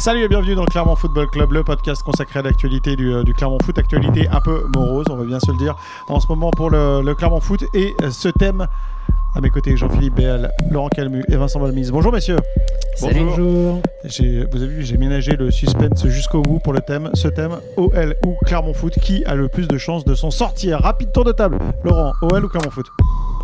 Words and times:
Salut 0.00 0.22
et 0.22 0.28
bienvenue 0.28 0.54
dans 0.54 0.62
le 0.62 0.66
Clermont 0.70 0.96
Football 0.96 1.28
Club, 1.28 1.52
le 1.52 1.62
podcast 1.62 2.02
consacré 2.02 2.38
à 2.38 2.42
l'actualité 2.42 2.96
du, 2.96 3.12
euh, 3.12 3.22
du 3.22 3.34
Clermont 3.34 3.58
Foot, 3.62 3.76
actualité 3.76 4.26
un 4.32 4.40
peu 4.40 4.64
morose, 4.74 5.04
on 5.10 5.16
va 5.16 5.24
bien 5.24 5.38
se 5.38 5.50
le 5.52 5.58
dire, 5.58 5.76
en 6.08 6.18
ce 6.20 6.26
moment 6.28 6.50
pour 6.50 6.70
le, 6.70 7.02
le 7.02 7.14
Clermont 7.14 7.40
Foot. 7.40 7.64
Et 7.74 7.94
euh, 8.00 8.10
ce 8.10 8.30
thème, 8.30 8.66
à 9.34 9.42
mes 9.42 9.50
côtés, 9.50 9.76
Jean-Philippe 9.76 10.14
Béal, 10.14 10.52
Laurent 10.70 10.88
Calmu 10.88 11.22
et 11.28 11.36
Vincent 11.36 11.60
Balmise. 11.60 11.92
Bonjour 11.92 12.12
messieurs. 12.12 12.38
Salut. 12.96 13.20
Bonjour. 13.26 13.82
Vous 14.02 14.62
avez 14.62 14.68
vu, 14.68 14.84
j'ai 14.84 14.96
ménagé 14.96 15.36
le 15.36 15.50
suspense 15.50 16.06
jusqu'au 16.06 16.40
bout 16.40 16.60
pour 16.60 16.72
le 16.72 16.80
thème. 16.80 17.10
Ce 17.12 17.28
thème, 17.28 17.58
OL 17.76 18.16
ou 18.24 18.38
Clermont 18.46 18.72
Foot, 18.72 18.94
qui 19.02 19.22
a 19.26 19.34
le 19.34 19.48
plus 19.48 19.68
de 19.68 19.76
chances 19.76 20.06
de 20.06 20.14
s'en 20.14 20.30
sortir 20.30 20.80
Rapide 20.80 21.12
tour 21.12 21.24
de 21.24 21.32
table. 21.32 21.58
Laurent, 21.84 22.14
OL 22.22 22.42
ou 22.42 22.48
Clermont 22.48 22.70
Foot? 22.70 22.86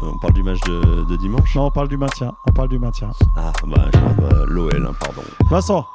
On 0.02 0.18
parle 0.20 0.32
du 0.32 0.43
match 0.43 0.61
de, 0.66 1.04
de 1.04 1.16
dimanche? 1.18 1.54
Non, 1.54 1.66
on 1.66 1.70
parle 1.70 1.88
du 1.88 1.98
maintien. 1.98 2.32
On 2.48 2.52
parle 2.54 2.70
du 2.70 2.79
maintien. 2.79 3.11
Ah, 3.36 3.52
bah, 3.66 3.91
euh, 4.32 4.46
l'OL, 4.46 4.86
hein, 4.88 4.95
pardon. 4.98 5.23
Vincent, 5.50 5.86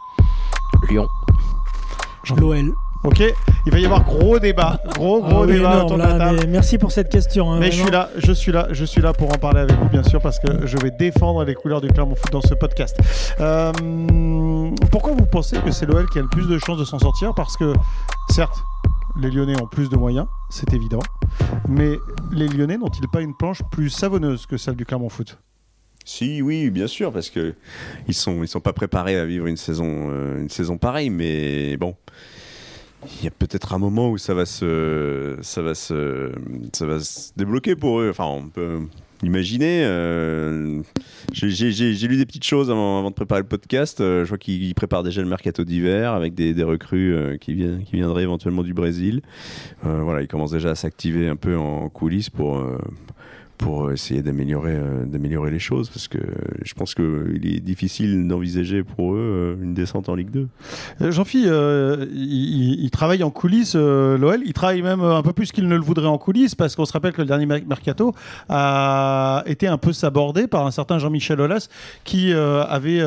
Lyon. 0.90 1.08
L'OL. 2.38 2.74
ok 3.04 3.24
Il 3.66 3.72
va 3.72 3.80
y 3.80 3.86
avoir 3.86 4.04
gros 4.06 4.40
débat. 4.40 4.80
Gros, 4.96 5.22
gros 5.22 5.42
Ah 5.44 5.46
oui, 5.46 5.54
débat 5.54 5.72
énorme, 5.74 5.86
autour 5.86 5.98
de 5.98 6.02
là, 6.04 6.18
la 6.18 6.26
table. 6.26 6.38
mais 6.42 6.48
merci 6.48 6.78
pour 6.78 6.92
cette 6.92 7.10
question. 7.10 7.52
hein, 7.52 7.58
Mais 7.60 7.72
je 7.72 7.82
suis 7.82 7.92
là, 7.92 8.10
je 8.18 8.32
suis 8.32 8.52
là, 8.52 8.68
je 8.72 8.86
suis 8.86 9.02
là 9.02 9.12
pour 9.12 9.30
en 9.34 9.38
parler 9.38 9.62
avec 9.62 9.76
vous, 9.78 9.90
bien 9.90 10.04
sûr, 10.04 10.22
parce 10.22 10.40
que 10.40 10.66
je 10.68 10.78
vais 10.78 10.92
défendre 10.92 11.44
les 11.44 11.56
couleurs 11.56 11.82
du 11.82 11.88
Clermont 11.90 12.16
Foot 12.16 12.32
dans 12.32 12.42
ce 12.42 12.54
podcast. 12.54 12.98
Euh, 13.40 13.72
pourquoi 14.92 15.14
vous 15.14 15.26
pensez 15.26 15.58
que 15.60 15.72
c'est 15.72 15.86
l'OL 15.86 16.08
qui 16.10 16.20
a 16.20 16.22
le 16.22 16.28
plus 16.30 16.48
de 16.48 16.58
chances 16.60 16.78
de 16.78 16.86
s'en 16.86 17.00
sortir? 17.00 17.34
Parce 17.34 17.58
que, 17.58 17.74
certes, 18.30 18.64
les 19.20 19.30
Lyonnais 19.32 19.60
ont 19.62 19.68
plus 19.68 19.90
de 19.90 19.98
moyens, 19.98 20.28
c'est 20.50 20.72
évident, 20.74 21.02
mais 21.68 21.98
les 22.32 22.48
Lyonnais 22.48 22.78
n'ont-ils 22.78 23.08
pas 23.10 23.22
une 23.22 23.36
planche 23.36 23.62
plus 23.72 23.90
savonneuse 23.90 24.46
que 24.46 24.58
celle 24.58 24.76
du 24.76 24.86
Clermont 24.86 25.10
Foot? 25.10 25.38
Si, 26.06 26.42
oui, 26.42 26.70
bien 26.70 26.88
sûr, 26.88 27.12
parce 27.12 27.30
que 27.30 27.54
ils 28.08 28.14
sont, 28.14 28.44
ils 28.44 28.48
sont 28.48 28.60
pas 28.60 28.74
préparés 28.74 29.18
à 29.18 29.26
vivre 29.26 29.48
une 29.48 29.58
saison, 29.58 30.10
euh, 30.12 30.42
une 30.42 30.50
saison 30.50 30.78
pareille, 30.78 31.10
mais 31.10 31.78
bon. 31.78 31.96
Il 33.20 33.24
y 33.24 33.28
a 33.28 33.32
peut-être 33.32 33.74
un 33.74 33.80
moment 33.80 34.12
où 34.12 34.20
ça 34.20 34.36
va 34.36 34.46
se, 34.46 35.36
ça 35.42 35.64
va 35.64 35.74
se, 35.74 36.32
ça 36.72 36.86
va 36.86 37.00
se 37.00 37.32
débloquer 37.36 37.76
pour 37.76 38.00
eux. 38.00 38.10
Enfin, 38.12 38.26
on 38.26 38.48
peut 38.48 38.80
imaginer. 39.24 39.84
euh, 39.86 40.82
j'ai- 41.34 42.08
lu 42.08 42.18
des 42.18 42.26
petites 42.28 42.44
choses 42.44 42.70
avant, 42.70 43.10
de 43.10 43.16
préparer 43.16 43.42
le 43.42 43.48
podcast. 43.48 44.02
Euh, 44.02 44.24
je 44.24 44.30
vois 44.30 44.38
qu'ils 44.38 44.76
préparent 44.76 45.02
déjà 45.02 45.24
le 45.24 45.28
mercato 45.28 45.64
d'hiver 45.64 46.14
avec 46.14 46.36
des, 46.36 46.54
recrues 46.64 47.38
qui, 47.42 47.56
viennent, 47.56 47.84
qui 47.84 47.94
viendraient 47.94 48.24
éventuellement 48.24 48.62
du 48.64 48.76
Brésil. 48.76 49.22
Voilà, 49.82 50.22
ils 50.22 50.28
commencent 50.28 50.52
déjà 50.52 50.70
à 50.72 50.76
s'activer 50.76 51.28
un 51.28 51.36
peu 51.36 51.58
en 51.58 51.90
coulisses 51.90 52.30
pour, 52.30 52.64
pour 53.62 53.92
essayer 53.92 54.22
d'améliorer 54.22 54.74
euh, 54.76 55.06
d'améliorer 55.06 55.52
les 55.52 55.60
choses 55.60 55.90
parce 55.90 56.08
que 56.08 56.18
je 56.64 56.74
pense 56.74 56.94
qu'il 56.96 57.42
est 57.46 57.60
difficile 57.62 58.28
d'envisager 58.28 58.84
pour 58.84 59.14
eux 59.14 59.56
euh, 59.60 59.64
une 59.64 59.74
descente 59.74 60.10
en 60.10 60.16
Ligue 60.16 60.32
2. 60.32 60.48
Euh, 61.02 61.12
euh, 61.48 62.06
il, 62.14 62.22
il- 62.24 62.84
il 62.84 62.90
travaille 62.92 63.24
en 63.24 63.30
coulisses, 63.30 63.74
euh, 63.76 64.18
l'OL. 64.18 64.42
Il 64.46 64.54
travaille 64.54 64.82
même 64.82 65.02
un 65.02 65.22
peu 65.22 65.32
plus 65.32 65.52
qu'il 65.52 65.68
ne 65.68 65.76
le 65.76 65.82
voudrait 65.82 66.08
en 66.08 66.18
coulisses, 66.18 66.56
parce 66.56 66.76
qu'on 66.76 66.86
se 66.86 66.92
rappelle 66.94 67.14
que 67.14 67.22
le 67.22 67.28
dernier 67.28 67.46
mer- 67.46 67.62
mercato 67.68 68.14
a 68.50 69.44
été 69.46 69.68
un 69.68 69.78
peu 69.78 69.94
sabordé 69.94 70.48
par 70.48 70.66
un 70.66 70.72
certain 70.72 70.98
Jean-Michel 71.00 71.40
Aulas, 71.40 71.68
qui 72.04 72.34
avait 72.34 73.04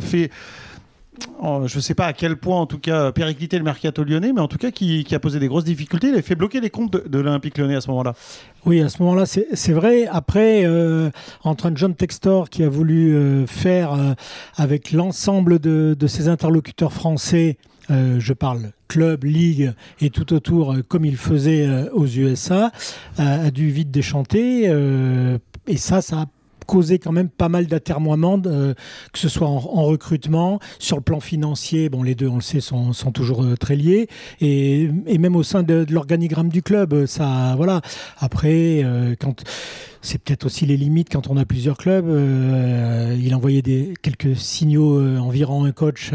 fait. 0.00 0.30
Euh, 1.44 1.66
Je 1.66 1.76
ne 1.76 1.80
sais 1.80 1.94
pas 1.94 2.06
à 2.06 2.12
quel 2.12 2.36
point, 2.36 2.60
en 2.60 2.66
tout 2.66 2.78
cas, 2.78 3.12
péricliter 3.12 3.58
le 3.58 3.64
mercato 3.64 4.04
lyonnais, 4.04 4.32
mais 4.32 4.40
en 4.40 4.48
tout 4.48 4.58
cas, 4.58 4.70
qui, 4.70 5.06
a 5.12 5.18
posé 5.18 5.38
des 5.38 5.48
grosses 5.48 5.64
difficultés. 5.64 6.08
Il 6.08 6.14
a 6.14 6.22
fait 6.22 6.34
bloquer 6.34 6.60
les 6.60 6.70
comptes 6.70 6.92
de, 6.92 7.08
de 7.08 7.18
l'Olympique 7.18 7.58
lyonnais 7.58 7.76
à 7.76 7.80
ce 7.80 7.88
moment-là. 7.90 8.14
Oui, 8.66 8.80
à 8.80 8.88
ce 8.88 9.02
moment-là, 9.02 9.24
c'est 9.26 9.72
vrai. 9.72 10.06
Après, 10.06 10.64
euh, 10.66 11.10
entre 11.42 11.66
un 11.66 11.72
John 11.74 11.94
Textor 11.94 12.50
qui 12.50 12.62
a 12.64 12.68
voulu 12.68 13.14
euh, 13.14 13.46
faire 13.46 13.92
euh, 13.92 14.14
avec 14.56 14.92
l'ensemble 14.92 15.58
de, 15.58 15.96
de 15.98 16.06
ses 16.06 16.28
interlocuteurs 16.28 16.92
français, 16.92 17.56
euh, 17.90 18.16
je 18.18 18.32
parle 18.32 18.72
club, 18.88 19.24
ligue 19.24 19.72
et 20.00 20.10
tout 20.10 20.32
autour, 20.32 20.76
comme 20.88 21.04
il 21.04 21.16
faisait 21.16 21.88
aux 21.92 22.06
USA, 22.06 22.72
a 23.18 23.50
dû 23.50 23.70
vite 23.70 23.90
déchanter. 23.90 24.64
et 25.66 25.76
ça, 25.76 26.00
ça 26.00 26.20
a 26.20 26.26
causé 26.68 26.98
quand 26.98 27.12
même 27.12 27.30
pas 27.30 27.48
mal 27.48 27.66
d'atermoiements, 27.66 28.40
euh, 28.46 28.74
que 29.12 29.18
ce 29.18 29.28
soit 29.28 29.48
en, 29.48 29.56
en 29.56 29.84
recrutement, 29.84 30.60
sur 30.78 30.96
le 30.96 31.02
plan 31.02 31.18
financier, 31.18 31.88
bon 31.88 32.02
les 32.02 32.14
deux 32.14 32.28
on 32.28 32.36
le 32.36 32.42
sait 32.42 32.60
sont, 32.60 32.92
toujours 33.12 33.42
euh, 33.42 33.56
très 33.56 33.74
liés, 33.74 34.06
et, 34.40 34.90
même 35.18 35.34
au 35.34 35.42
sein 35.42 35.62
de, 35.62 35.86
l'organigramme 35.90 36.50
du 36.50 36.62
club, 36.62 36.92
euh, 36.92 37.06
ça 37.06 37.54
voilà. 37.56 37.80
Après, 38.20 38.84
quand 39.18 39.42
c'est 40.02 40.18
peut-être 40.18 40.46
aussi 40.46 40.66
les 40.66 40.76
limites 40.76 41.08
quand 41.10 41.28
on 41.28 41.36
a 41.36 41.44
plusieurs 41.44 41.76
clubs. 41.76 42.06
euh, 42.08 43.16
il 43.20 43.34
envoyait 43.34 43.62
quelques 44.02 44.36
signaux 44.36 44.98
euh, 44.98 45.18
envirant 45.18 45.64
un 45.64 45.72
coach 45.72 46.12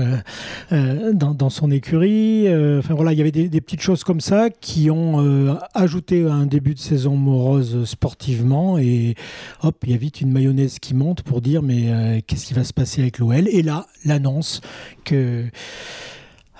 euh, 0.72 1.14
dans, 1.14 1.50
son 1.50 1.72
écurie. 1.72 2.48
Enfin 2.80 2.94
voilà, 2.94 3.14
il 3.14 3.18
y 3.18 3.22
avait 3.22 3.32
des, 3.32 3.50
des 3.50 3.62
petites 3.62 3.82
choses 3.82 4.04
comme 4.04 4.22
ça 4.22 4.50
qui 4.50 4.90
ont 4.90 5.58
ajouté 5.74 6.26
un 6.26 6.46
début 6.46 6.74
de 6.74 6.80
saison 6.80 7.16
morose 7.16 7.86
sportivement. 7.86 8.78
Et 8.78 9.16
hop, 9.62 9.76
il 9.84 9.92
y 9.92 9.94
a 9.94 9.98
vite 9.98 10.22
une 10.22 10.32
mayonnaise 10.32 10.80
qui 10.80 10.94
monte 10.94 11.22
pour 11.22 11.42
dire 11.42 11.62
mais 11.62 12.24
qu'est-ce 12.26 12.46
qui 12.46 12.54
va 12.54 12.64
se 12.64 12.74
passer 12.74 13.02
avec 13.02 13.20
l'OL 13.20 13.48
Et 13.48 13.62
là, 13.62 13.88
l'annonce 14.06 14.62
que 15.04 15.46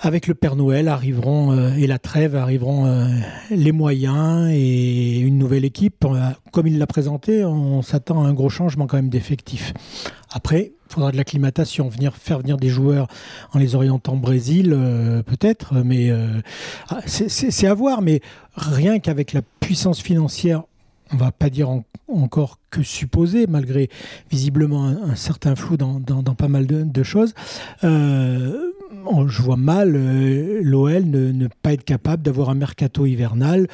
avec 0.04 0.26
le 0.26 0.34
Père 0.34 0.54
Noël 0.54 0.88
arriveront 0.88 1.52
euh, 1.52 1.72
et 1.76 1.86
la 1.86 1.98
trêve 1.98 2.36
arriveront 2.36 2.86
euh, 2.86 3.06
les 3.50 3.72
moyens 3.72 4.50
et 4.52 5.18
une 5.18 5.38
nouvelle 5.38 5.64
équipe. 5.64 6.04
Euh, 6.04 6.30
Comme 6.52 6.66
il 6.66 6.78
l'a 6.78 6.86
présenté, 6.86 7.44
on 7.44 7.80
s'attend 7.80 8.22
à 8.24 8.28
un 8.28 8.34
gros 8.34 8.50
changement 8.50 8.86
quand 8.86 8.96
même 8.96 9.08
d'effectifs. 9.08 9.72
Après, 10.30 10.72
il 10.90 10.92
faudra 10.92 11.10
de 11.10 11.16
l'acclimatation, 11.16 11.88
venir 11.88 12.16
faire 12.16 12.38
venir 12.40 12.58
des 12.58 12.68
joueurs 12.68 13.08
en 13.52 13.58
les 13.58 13.74
orientant 13.74 14.12
au 14.14 14.18
Brésil, 14.18 14.70
peut-être, 15.26 15.74
mais 15.84 16.10
ah, 16.88 16.98
c'est- 17.06 17.66
à 17.66 17.74
voir. 17.74 18.02
Mais 18.02 18.20
rien 18.56 18.98
qu'avec 18.98 19.32
la 19.32 19.42
puissance 19.60 20.00
financière, 20.00 20.62
on 21.12 21.16
va 21.16 21.32
pas 21.32 21.50
dire 21.50 21.70
en- 21.70 21.84
encore 22.08 22.58
que 22.70 22.82
supposé, 22.82 23.46
malgré 23.48 23.88
visiblement 24.30 24.84
un, 24.86 25.14
certain 25.14 25.56
flou 25.56 25.76
dans, 25.76 26.00
pas 26.36 26.48
mal 26.48 26.66
de, 26.66 27.02
choses. 27.02 27.32
Je 29.28 29.42
vois 29.42 29.56
mal 29.56 29.94
euh, 29.96 30.60
l'OL 30.62 31.04
ne, 31.04 31.32
pas 31.62 31.72
être 31.72 31.84
capable 31.84 32.22
d'avoir 32.22 32.50
un 32.50 32.54
mercato 32.54 33.06
hivernal 33.06 33.66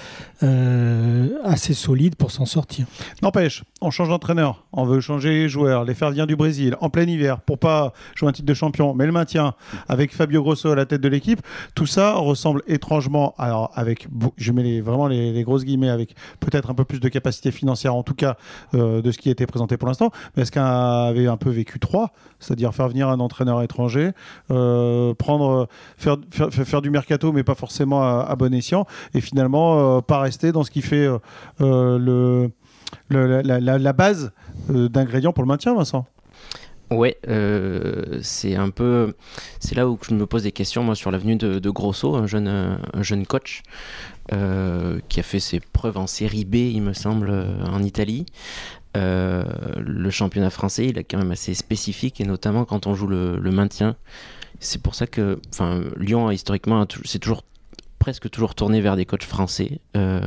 euh, 0.42 1.28
assez 1.44 1.74
solide 1.74 2.16
pour 2.16 2.30
s'en 2.30 2.46
sortir. 2.46 2.86
N'empêche, 3.22 3.64
on 3.80 3.90
change 3.90 4.08
d'entraîneur, 4.08 4.64
on 4.72 4.84
veut 4.84 5.00
changer 5.00 5.30
les 5.30 5.48
joueurs, 5.48 5.84
les 5.84 5.94
faire 5.94 6.10
venir 6.10 6.26
du 6.26 6.36
Brésil 6.36 6.76
en 6.80 6.90
plein 6.90 7.04
hiver 7.04 7.40
pour 7.40 7.58
pas 7.58 7.92
jouer 8.14 8.28
un 8.28 8.32
titre 8.32 8.46
de 8.46 8.54
champion, 8.54 8.94
mais 8.94 9.06
le 9.06 9.12
maintien 9.12 9.54
avec 9.88 10.14
Fabio 10.14 10.42
Grosso 10.42 10.70
à 10.70 10.74
la 10.74 10.86
tête 10.86 11.00
de 11.00 11.08
l'équipe, 11.08 11.40
tout 11.74 11.86
ça 11.86 12.14
ressemble 12.14 12.62
étrangement, 12.66 13.34
alors 13.38 13.70
avec, 13.74 14.08
je 14.36 14.52
mets 14.52 14.80
vraiment 14.80 15.06
les, 15.08 15.42
grosses 15.42 15.64
guillemets, 15.64 15.88
avec 15.90 16.14
peut-être 16.40 16.70
un 16.70 16.74
peu 16.74 16.84
plus 16.84 17.00
de 17.00 17.08
capacité 17.08 17.50
financière 17.50 17.94
en 17.94 18.02
tout 18.02 18.14
cas 18.14 18.36
euh, 18.74 19.02
de 19.02 19.10
ce 19.10 19.18
qui 19.18 19.28
a 19.28 19.32
été 19.32 19.46
présenté 19.46 19.76
pour 19.76 19.88
l'instant, 19.88 20.10
mais 20.36 20.42
est-ce 20.42 20.52
qu'un 20.52 20.64
avait 20.64 21.26
un 21.26 21.36
peu 21.36 21.50
vécu 21.50 21.78
trois, 21.78 22.12
c'est-à-dire 22.38 22.74
faire 22.74 22.88
venir 22.88 23.08
un 23.08 23.20
entraîneur 23.20 23.62
étranger, 23.62 24.10
euh, 24.50 25.14
prendre, 25.14 25.68
faire, 25.96 26.16
faire- 26.30 26.50
faire 26.52 26.82
du 26.82 26.90
mercato 26.90 27.32
mais 27.32 27.42
pas 27.44 27.54
forcément 27.60 28.02
à, 28.02 28.26
à 28.28 28.34
bon 28.36 28.52
escient, 28.54 28.86
et 29.14 29.20
finalement 29.20 29.98
euh, 29.98 30.00
pas 30.00 30.18
rester 30.18 30.50
dans 30.50 30.64
ce 30.64 30.70
qui 30.70 30.82
fait 30.82 31.06
euh, 31.06 31.18
euh, 31.60 31.98
le 31.98 32.50
la, 33.10 33.92
base 33.92 34.32
d'ingrédients 34.68 35.32
pour 35.32 35.44
le 35.44 35.48
maintien, 35.48 35.74
Vincent. 35.74 36.06
Ouais, 36.90 37.16
c'est 38.22 38.56
un 38.56 38.70
peu. 38.70 39.14
C'est 39.60 39.76
là 39.76 39.88
où 39.88 39.96
je 40.02 40.12
me 40.12 40.26
pose 40.26 40.42
des 40.42 40.50
questions, 40.50 40.82
moi, 40.82 40.96
sur 40.96 41.12
l'avenue 41.12 41.36
de, 41.36 41.70
Grosso, 41.70 42.16
un 42.16 42.26
jeune, 42.26 42.48
un 42.48 43.02
jeune 43.02 43.26
coach 43.26 43.62
qui 44.28 45.20
a 45.20 45.22
fait 45.22 45.38
ses 45.38 45.60
preuves 45.60 45.98
en 45.98 46.08
série 46.08 46.44
B, 46.44 46.56
il 46.56 46.82
me 46.82 46.92
semble, 46.92 47.30
en 47.64 47.80
Italie. 47.84 48.26
Le 48.96 50.10
championnat 50.10 50.50
français, 50.50 50.86
il 50.86 50.98
est 50.98 51.04
quand 51.04 51.18
même 51.18 51.30
assez 51.30 51.54
spécifique, 51.54 52.20
et 52.20 52.24
notamment 52.24 52.64
quand 52.64 52.88
on 52.88 52.94
joue 52.96 53.06
le, 53.06 53.36
le 53.36 53.50
maintien. 53.52 53.94
C'est 54.58 54.82
pour 54.82 54.94
ça 54.94 55.06
que 55.06 55.40
enfin, 55.52 55.82
Lyon, 55.96 56.30
historiquement, 56.30 56.86
c'est 57.04 57.18
toujours 57.18 57.44
presque 57.98 58.28
toujours 58.30 58.54
tourné 58.54 58.80
vers 58.80 58.96
des 58.96 59.04
coachs 59.06 59.24
français. 59.24 59.80
Euh, 59.96 60.20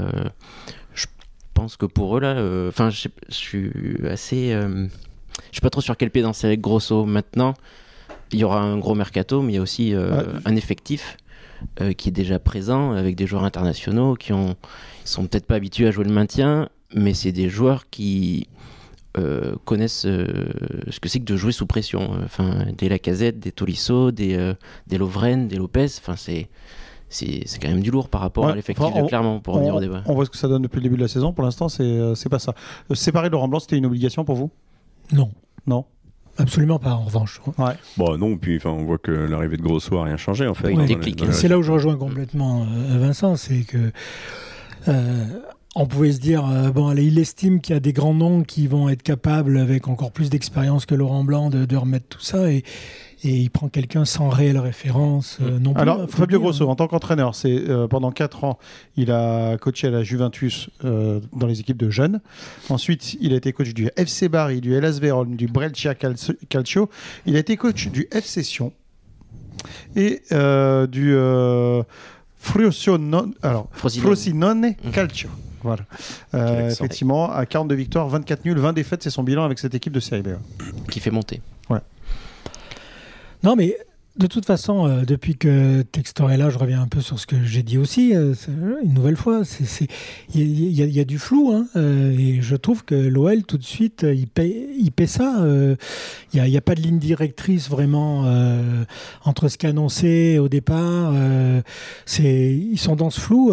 je 0.93 1.05
pense 1.53 1.75
que 1.77 1.85
pour 1.85 2.17
eux, 2.17 2.19
là, 2.19 2.35
euh, 2.37 2.69
enfin, 2.69 2.89
je, 2.89 3.07
suis 3.29 3.71
assez. 4.09 4.53
euh, 4.53 4.87
je 5.51 5.55
sais 5.55 5.61
pas 5.61 5.69
trop 5.69 5.81
sur 5.81 5.97
quel 5.97 6.09
pied 6.09 6.21
danser 6.21 6.47
avec 6.47 6.61
Grosso. 6.61 7.05
Maintenant, 7.05 7.53
il 8.31 8.39
y 8.39 8.43
aura 8.43 8.61
un 8.61 8.77
gros 8.77 8.95
mercato, 8.95 9.41
mais 9.41 9.53
il 9.53 9.55
y 9.55 9.59
a 9.59 9.61
aussi 9.61 9.95
Ouais. 9.95 10.23
un 10.45 10.55
effectif 10.55 11.17
euh, 11.81 11.93
qui 11.93 12.09
est 12.09 12.13
déjà 12.13 12.39
présent 12.39 12.91
avec 12.91 13.15
des 13.15 13.25
joueurs 13.27 13.43
internationaux 13.43 14.15
qui 14.15 14.33
ont, 14.33 14.55
ils 15.05 15.07
sont 15.09 15.25
peut-être 15.27 15.45
pas 15.45 15.55
habitués 15.55 15.87
à 15.87 15.91
jouer 15.91 16.03
le 16.05 16.11
maintien, 16.13 16.69
mais 16.93 17.13
c'est 17.13 17.31
des 17.31 17.49
joueurs 17.49 17.89
qui 17.89 18.47
euh, 19.17 19.55
connaissent 19.65 20.05
euh, 20.05 20.25
ce 20.89 20.99
que 20.99 21.07
c'est 21.09 21.19
que 21.19 21.25
de 21.25 21.35
jouer 21.37 21.51
sous 21.51 21.65
pression. 21.67 22.11
Enfin, 22.23 22.65
des 22.77 22.89
Lacazette, 22.89 23.39
des 23.39 23.51
Tolisso, 23.51 24.11
des, 24.11 24.35
euh, 24.35 24.53
des 24.87 24.97
Lovren, 24.97 25.47
des 25.47 25.57
Lopez. 25.57 25.85
Enfin, 25.99 26.15
c'est 26.15 26.49
c'est 27.09 27.43
c'est 27.45 27.59
quand 27.61 27.69
même 27.69 27.81
du 27.81 27.91
lourd 27.91 28.09
par 28.09 28.21
rapport 28.21 28.45
Ouais, 28.45 28.51
à 28.53 28.55
l'effectif 28.55 28.83
enfin, 28.85 28.99
on- 28.99 29.03
de 29.03 29.07
Clermont 29.07 29.39
pour 29.39 29.53
revenir 29.55 29.75
au 29.75 29.79
débat. 29.79 30.01
on 30.07 30.15
voit 30.15 30.25
ce 30.25 30.31
que 30.31 30.37
ça 30.37 30.47
donne 30.47 30.63
depuis 30.63 30.77
le 30.77 30.83
début 30.83 30.95
de 30.97 31.01
la 31.03 31.07
saison. 31.07 31.31
Pour 31.31 31.43
l'instant, 31.43 31.69
c'est 31.69 31.83
euh, 31.83 32.15
c'est 32.15 32.29
pas 32.29 32.39
ça. 32.39 32.55
Euh, 32.91 32.95
séparer 32.95 33.29
Laurent 33.29 33.47
Blanc, 33.47 33.59
c'était 33.59 33.77
une 33.77 33.85
obligation 33.85 34.25
pour 34.25 34.35
vous? 34.35 34.49
Non. 35.11 35.29
Non? 35.67 35.85
Absolument 36.39 36.79
pas 36.79 36.93
en 36.95 37.03
revanche. 37.03 37.39
Ouais. 37.59 37.73
Bon, 37.95 38.17
non, 38.17 38.37
puis 38.37 38.57
enfin, 38.57 38.71
on 38.71 38.85
voit 38.85 38.97
que 38.97 39.11
l'arrivée 39.11 39.57
de 39.57 39.61
Grosso 39.61 39.95
a 39.99 40.05
rien 40.05 40.17
changé 40.17 40.47
en 40.47 40.55
fait. 40.55 40.73
C'est 41.31 41.47
là 41.47 41.59
où 41.59 41.61
je 41.61 41.71
rejoins 41.71 41.95
complètement 41.95 42.63
euh, 42.63 42.97
Vincent, 42.97 43.35
c'est 43.35 43.61
que 43.61 43.91
euh, 44.87 45.25
on 45.75 45.87
pouvait 45.87 46.11
se 46.11 46.19
dire 46.19 46.45
euh, 46.47 46.69
bon, 46.71 46.87
allez, 46.87 47.05
il 47.05 47.17
estime 47.17 47.59
qu'il 47.61 47.73
y 47.73 47.77
a 47.77 47.79
des 47.79 47.93
grands 47.93 48.13
noms 48.13 48.43
qui 48.43 48.67
vont 48.67 48.89
être 48.89 49.01
capables, 49.03 49.57
avec 49.57 49.87
encore 49.87 50.11
plus 50.11 50.29
d'expérience 50.29 50.85
que 50.85 50.93
Laurent 50.95 51.23
Blanc, 51.23 51.49
de, 51.49 51.65
de 51.65 51.75
remettre 51.75 52.05
tout 52.09 52.21
ça, 52.21 52.51
et, 52.51 52.63
et 53.23 53.29
il 53.37 53.49
prend 53.49 53.69
quelqu'un 53.69 54.05
sans 54.05 54.29
réelle 54.29 54.59
référence 54.59 55.37
euh, 55.41 55.57
non 55.57 55.73
plus. 55.73 55.79
hein, 55.79 55.81
Alors, 55.83 56.01
faut 56.09 56.17
Fabio. 56.17 56.39
Grosso, 56.39 56.67
en 56.69 56.75
tant 56.75 56.87
qu'entraîneur, 56.87 57.33
c'est 57.35 57.49
euh, 57.69 57.87
pendant 57.87 58.11
4 58.11 58.43
ans, 58.43 58.59
il 58.97 59.09
a 59.11 59.57
coaché 59.57 59.87
à 59.87 59.91
la 59.91 60.03
Juventus 60.03 60.69
euh, 60.85 61.19
dans 61.31 61.47
les 61.47 61.59
équipes 61.59 61.77
de 61.77 61.89
jeunes. 61.89 62.19
Ensuite, 62.69 63.15
il 63.21 63.33
a 63.33 63.37
été 63.37 63.51
coach 63.53 63.73
du 63.73 63.89
FC 63.95 64.29
Bari, 64.29 64.61
du 64.61 64.73
Hellas 64.75 64.99
Vérone, 65.01 65.35
du 65.37 65.47
Brescia 65.47 65.95
Calcio-. 65.95 66.89
Il 67.25 67.35
a 67.35 67.39
été 67.39 67.55
coach 67.57 67.87
du 67.87 68.07
FC 68.11 68.43
Sion 68.43 68.73
et 69.95 70.21
euh, 70.33 70.85
du 70.85 71.13
euh, 71.15 71.81
Frosinone, 72.37 73.33
alors, 73.41 73.69
Frosinone. 73.71 74.05
Frosinone 74.05 74.61
Mhm. 74.83 74.91
Calcio. 74.91 75.29
Voilà. 75.63 75.83
Euh, 76.33 76.69
effectivement, 76.69 77.31
à 77.31 77.45
42 77.45 77.75
victoires, 77.75 78.07
24 78.09 78.45
nuls, 78.45 78.57
20 78.59 78.73
défaites, 78.73 79.01
c'est 79.03 79.09
son 79.09 79.23
bilan 79.23 79.43
avec 79.43 79.59
cette 79.59 79.73
équipe 79.75 79.93
de 79.93 79.99
Série 79.99 80.21
B. 80.21 80.27
ouais. 80.27 80.35
qui 80.91 80.99
fait 80.99 81.11
monter. 81.11 81.41
Non, 83.43 83.57
mais 83.57 83.75
de 84.15 84.27
toute 84.27 84.45
façon, 84.45 84.87
euh, 84.87 85.01
depuis 85.05 85.35
que 85.35 85.81
Textor 85.81 86.31
est 86.31 86.37
là, 86.37 86.49
je 86.49 86.57
reviens 86.57 86.81
un 86.81 86.87
peu 86.87 87.01
sur 87.01 87.19
ce 87.19 87.25
que 87.27 87.43
j'ai 87.43 87.61
dit 87.63 87.77
aussi, 87.77 88.15
euh, 88.15 88.33
une 88.83 88.93
nouvelle 88.93 89.17
fois. 89.17 89.41
Il 90.33 90.71
y, 90.71 90.81
a- 90.81 90.85
y 90.85 90.99
y 90.99 91.05
du 91.05 91.17
flou, 91.19 91.51
hein, 91.51 91.65
euh, 91.75 92.15
et 92.17 92.41
je 92.41 92.55
trouve 92.55 92.85
que 92.85 92.95
l'OL, 92.95 93.43
tout 93.43 93.57
de 93.57 93.63
suite, 93.65 94.05
il 94.09 94.27
paie, 94.27 94.67
il 94.79 94.91
paie 94.93 95.07
ça. 95.07 95.41
euh, 95.41 95.75
Il 96.31 96.37
n'y 96.37 96.41
a, 96.41 96.47
il 96.47 96.53
y 96.53 96.57
a 96.57 96.61
pas 96.61 96.75
de 96.75 96.81
ligne 96.81 96.99
directrice 96.99 97.69
vraiment 97.69 98.23
euh, 98.27 98.85
entre 99.25 99.49
ce 99.49 99.57
qu'annoncé 99.57 100.39
au 100.39 100.47
départ. 100.47 101.11
euh, 101.13 101.61
c'est- 102.05 102.53
ils 102.55 102.77
sont 102.79 102.95
dans 102.95 103.09
ce 103.09 103.19
flou. 103.19 103.51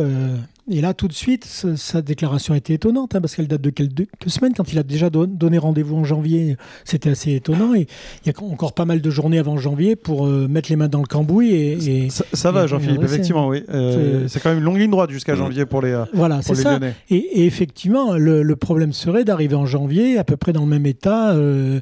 Et 0.70 0.80
là, 0.80 0.94
tout 0.94 1.08
de 1.08 1.12
suite, 1.12 1.44
sa, 1.44 1.76
sa 1.76 2.00
déclaration 2.02 2.54
était 2.54 2.74
étonnante, 2.74 3.14
hein, 3.14 3.20
parce 3.20 3.34
qu'elle 3.34 3.48
date 3.48 3.60
de 3.60 3.70
quelques, 3.70 4.06
semaines. 4.26 4.52
Quand 4.56 4.72
il 4.72 4.78
a 4.78 4.82
déjà 4.82 5.10
don- 5.10 5.26
donné 5.26 5.58
rendez-vous 5.58 5.96
en 5.96 6.04
janvier, 6.04 6.56
c'était 6.84 7.10
assez 7.10 7.32
étonnant. 7.34 7.74
Et 7.74 7.86
il 8.24 8.32
y 8.32 8.34
a 8.34 8.42
encore 8.44 8.72
pas 8.72 8.84
mal 8.84 9.00
de 9.00 9.10
journées 9.10 9.38
avant 9.38 9.58
janvier 9.58 9.96
pour 9.96 10.26
euh, 10.26 10.46
mettre 10.48 10.70
les 10.70 10.76
mains 10.76 10.88
dans 10.88 11.00
le 11.00 11.06
cambouis. 11.06 11.50
Et, 11.52 12.04
et- 12.06 12.10
Ça, 12.10 12.24
ça 12.32 12.52
va, 12.52 12.66
Jean-Philippe, 12.66 13.02
effectivement, 13.02 13.48
oui. 13.48 13.64
Euh, 13.70 14.26
C'est- 14.28 14.40
quand 14.40 14.50
même 14.50 14.58
une 14.58 14.64
longue 14.64 14.78
ligne 14.78 14.90
droite 14.90 15.10
jusqu'à 15.10 15.34
janvier 15.34 15.66
pour 15.66 15.82
les, 15.82 15.90
euh, 15.92 16.04
voilà, 16.14 16.40
c'est 16.42 16.54
ça. 16.54 16.78
Et, 17.10 17.16
et 17.16 17.46
effectivement, 17.46 18.14
le, 18.16 18.42
le 18.42 18.56
problème 18.56 18.92
serait 18.92 19.24
d'arriver 19.24 19.56
en 19.56 19.66
janvier 19.66 20.18
à 20.18 20.24
peu 20.24 20.36
près 20.36 20.52
dans 20.52 20.62
le 20.62 20.68
même 20.68 20.86
état 20.86 21.32
euh, 21.34 21.80